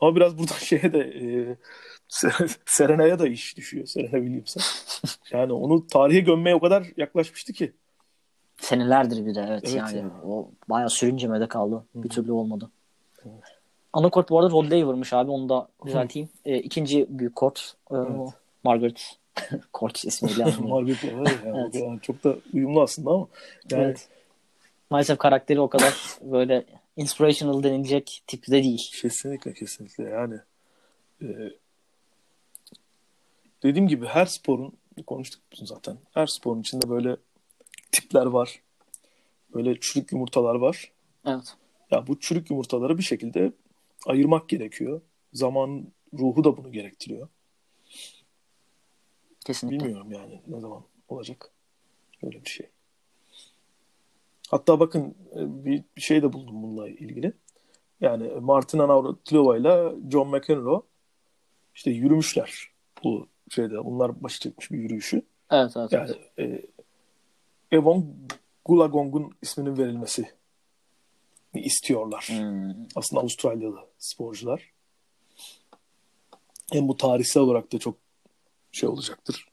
[0.00, 1.56] Ama biraz buradan şeye de e,
[2.08, 3.86] Ser- Serena'ya da iş düşüyor.
[3.86, 4.60] Serena Williams'a.
[5.30, 7.72] Yani onu tarihe gömmeye o kadar yaklaşmıştı ki.
[8.60, 9.96] Senelerdir bir de evet, Evet yani.
[9.96, 10.12] yani.
[10.24, 11.84] O bayağı sürüncemede kaldı.
[11.94, 12.70] Bir türlü olmadı.
[13.92, 16.28] Anakort bu arada Rod Laver'mış abi onu da düzelteyim.
[16.44, 18.32] E, ikinci büyük kort e, o
[18.64, 19.18] Margaret
[19.74, 20.44] Court ismiyle.
[20.60, 21.74] Margaret var ya, Evet.
[21.74, 23.26] yani çok da uyumlu aslında ama
[23.70, 24.08] yani Evet.
[24.90, 26.64] Maalesef karakteri o kadar böyle
[26.96, 28.90] inspirational denilecek tipte değil.
[29.02, 30.34] Kesinlikle kesinlikle yani
[31.22, 31.26] e,
[33.62, 34.72] dediğim gibi her sporun
[35.06, 37.16] konuştuk zaten her sporun içinde böyle
[37.92, 38.60] tipler var
[39.54, 40.92] böyle çürük yumurtalar var
[41.26, 41.54] Evet.
[41.90, 43.52] ya bu çürük yumurtaları bir şekilde
[44.08, 45.00] ayırmak gerekiyor
[45.32, 47.28] zaman ruhu da bunu gerektiriyor
[49.44, 49.78] Kesinlikle.
[49.78, 51.50] bilmiyorum yani ne zaman olacak
[52.22, 52.68] öyle bir şey
[54.48, 57.32] hatta bakın e, bir bir şey de buldum bununla ilgili
[58.00, 60.82] yani Martina Navratilova ile John McEnroe
[61.74, 62.68] işte yürümüşler
[63.04, 63.84] bu şeyde.
[63.84, 65.22] Bunlar başı çekmiş bir yürüyüşü.
[65.50, 65.92] Evet evet.
[65.92, 66.62] Yani e,
[67.72, 68.16] Evon
[68.64, 70.28] Gulagong'un isminin verilmesi
[71.54, 72.24] istiyorlar.
[72.28, 72.86] Hmm.
[72.96, 74.72] Aslında Avustralyalı sporcular.
[76.72, 77.96] Hem bu tarihsel olarak da çok
[78.72, 79.48] şey olacaktır.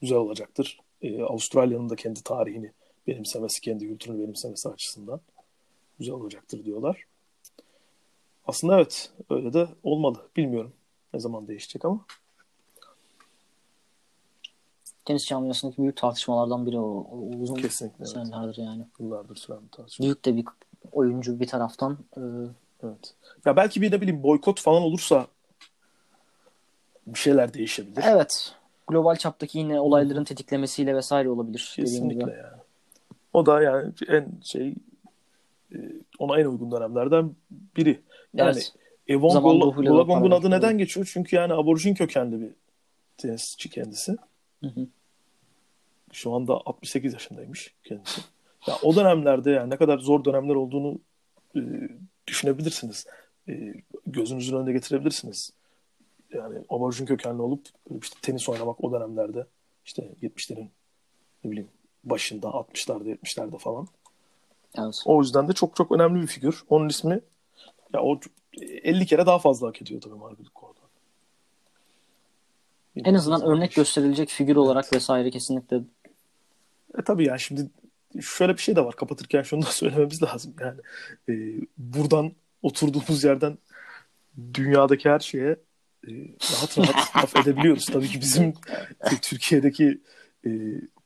[0.00, 0.80] Güzel olacaktır.
[1.02, 2.72] E, Avustralya'nın da kendi tarihini
[3.06, 5.20] benimsemesi, kendi kültürünü benimsemesi açısından
[5.98, 7.04] güzel olacaktır diyorlar.
[8.46, 10.28] Aslında evet öyle de olmalı.
[10.36, 10.72] Bilmiyorum
[11.14, 12.04] ne zaman değişecek ama.
[15.04, 17.06] Tenis camiasındaki büyük tartışmalardan biri o.
[17.10, 18.08] o uzun Kesinlikle, evet.
[18.08, 18.84] senelerdir yani.
[18.98, 20.04] Yıllardır süren bir tartışma.
[20.04, 20.44] Büyük de bir
[20.92, 21.98] oyuncu bir taraftan.
[22.16, 22.20] Ee,
[22.84, 23.14] Evet.
[23.44, 25.26] Ya belki bir ne bileyim boykot falan olursa
[27.06, 28.04] bir şeyler değişebilir.
[28.06, 28.54] evet.
[28.88, 31.72] Global çaptaki yine olayların tetiklemesiyle vesaire olabilir.
[31.76, 32.62] Kesinlikle yani.
[33.32, 34.74] O da yani en şey
[35.74, 35.76] e,
[36.18, 38.00] ona en uygun dönemlerden biri.
[38.34, 38.72] Yani Evet.
[39.06, 41.10] Evon Golagong'un adı neden geçiyor?
[41.12, 42.50] Çünkü yani aborjin kökenli bir
[43.18, 44.16] tenisçi kendisi.
[44.62, 44.86] Hı hı.
[46.12, 48.20] Şu anda 68 yaşındaymış kendisi.
[48.68, 50.98] Ya o dönemlerde yani ne kadar zor dönemler olduğunu
[51.56, 51.60] e,
[52.26, 53.06] düşünebilirsiniz.
[53.48, 53.74] E,
[54.06, 55.52] gözünüzün önünde getirebilirsiniz.
[56.32, 57.66] Yani aborjin kökenli olup
[58.02, 59.46] işte tenis oynamak o dönemlerde
[59.84, 60.68] işte 70'lerin
[61.44, 61.68] ne bileyim
[62.04, 63.86] başında 60'larda 70'lerde falan.
[64.78, 65.02] Evet.
[65.04, 66.64] O yüzden de çok çok önemli bir figür.
[66.68, 67.20] Onun ismi
[67.94, 68.20] ya o
[68.62, 70.88] 50 kere daha fazla hak ediyor tabii Margaret Court'dan.
[73.04, 75.80] En azından örnek gösterilecek figür olarak vesaire kesinlikle
[76.98, 77.70] E tabii yani şimdi
[78.20, 78.96] şöyle bir şey de var.
[78.96, 80.54] Kapatırken şunu da söylememiz lazım.
[80.60, 80.80] Yani
[81.28, 81.32] e,
[81.78, 82.32] buradan
[82.62, 83.58] oturduğumuz yerden
[84.54, 85.56] dünyadaki her şeye
[86.08, 86.10] e,
[86.52, 87.86] rahat rahat laf edebiliyoruz.
[87.86, 88.54] Tabii ki bizim
[89.00, 90.00] e, Türkiye'deki
[90.46, 90.50] e,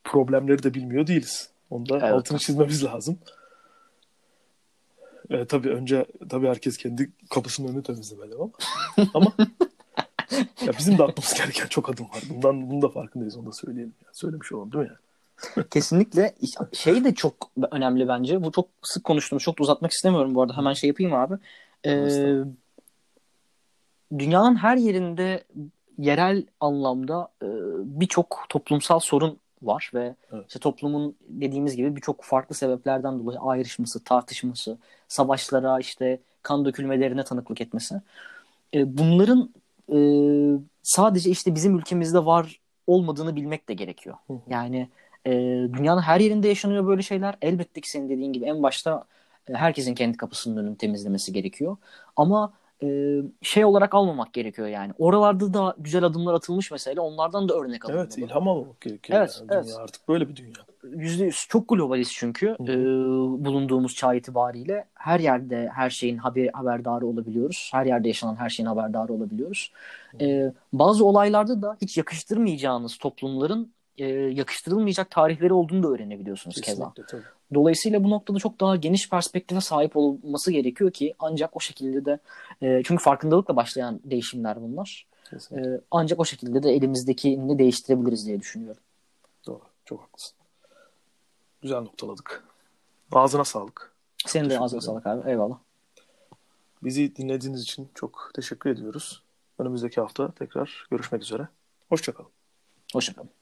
[0.05, 1.51] problemleri de bilmiyor değiliz.
[1.71, 2.13] Onda Evet.
[2.13, 3.19] altını çizmemiz lazım.
[5.31, 8.51] E, tabii önce tabii herkes kendi kapısının önünü temizlemeli ama
[9.15, 9.33] ama
[10.67, 12.23] ya bizim de atmamız gereken çok adım var.
[12.31, 13.37] Bundan bunun da farkındayız.
[13.37, 13.95] Onu da söyleyelim.
[14.05, 14.89] Yani söylemiş olalım değil mi?
[14.89, 14.99] Yani?
[15.71, 16.35] Kesinlikle
[16.73, 18.45] şey de çok önemli bence.
[18.45, 19.43] Bu çok sık konuştuğumuz.
[19.43, 20.57] Çok da uzatmak istemiyorum bu arada.
[20.57, 21.35] Hemen şey yapayım abi.
[21.87, 22.39] Ee,
[24.19, 25.45] dünyanın her yerinde
[25.99, 27.47] yerel anlamda e,
[28.01, 30.45] birçok toplumsal sorun var ve Evet.
[30.49, 34.79] işte toplumun dediğimiz gibi birçok farklı sebeplerden dolayı ayrışması, tartışması,
[35.09, 37.95] savaşlara işte kan dökülmelerine tanıklık etmesi.
[38.75, 39.51] E, bunların
[39.93, 39.99] e,
[40.83, 44.17] sadece işte bizim ülkemizde var olmadığını bilmek de gerekiyor.
[44.27, 44.39] Hı hı.
[44.49, 44.89] Yani
[45.27, 45.31] e,
[45.73, 47.35] dünyanın her yerinde yaşanıyor böyle şeyler.
[47.43, 49.05] Elbette ki senin dediğin gibi en başta
[49.49, 51.77] e, herkesin kendi kapısının önünü temizlemesi gerekiyor.
[52.17, 52.53] Ama
[52.83, 54.93] e, şey olarak almamak gerekiyor yani.
[54.99, 57.03] Oralarda da güzel adımlar atılmış mesela.
[57.03, 58.05] Onlardan da örnek alınmalı.
[58.05, 59.19] Evet ilham almak gerekiyor.
[59.19, 59.49] Evet, yani.
[59.53, 59.65] evet.
[59.65, 60.53] Dünya artık böyle bir dünya.
[60.85, 61.47] Yüzde yüz.
[61.49, 62.75] Çok globaliz çünkü e,
[63.45, 64.85] bulunduğumuz çağ itibariyle.
[64.95, 67.71] Her yerde her şeyin haber, haberdarı olabiliyoruz.
[67.73, 69.73] Her yerde yaşanan her şeyin haberdarı olabiliyoruz.
[70.21, 76.93] E, bazı olaylarda da hiç yakıştırmayacağınız toplumların e, yakıştırılmayacak tarihleri olduğunu da öğrenebiliyorsunuz keza.
[76.93, 77.23] Kesinlikle tabii.
[77.55, 82.19] Dolayısıyla bu noktada çok daha geniş perspektife sahip olması gerekiyor ki ancak o şekilde de
[82.63, 85.07] e, çünkü farkındalıkla başlayan değişimler bunlar.
[85.31, 85.71] Kesinlikle.
[85.71, 88.83] E, ancak o şekilde de elimizdekini değiştirebiliriz diye düşünüyorum.
[89.47, 89.63] Doğru.
[89.85, 90.35] Çok haklısın.
[91.63, 92.45] Güzel noktaladık.
[93.13, 93.93] Ağzına sağlık.
[94.27, 95.31] Senin de ağzına sağlık abi.
[95.31, 95.59] Eyvallah.
[96.83, 99.23] Bizi dinlediğiniz için çok teşekkür ediyoruz.
[99.59, 101.49] Önümüzdeki hafta tekrar görüşmek üzere.
[101.89, 102.31] Hoşçakalın.
[102.93, 103.42] Hoşçakalın.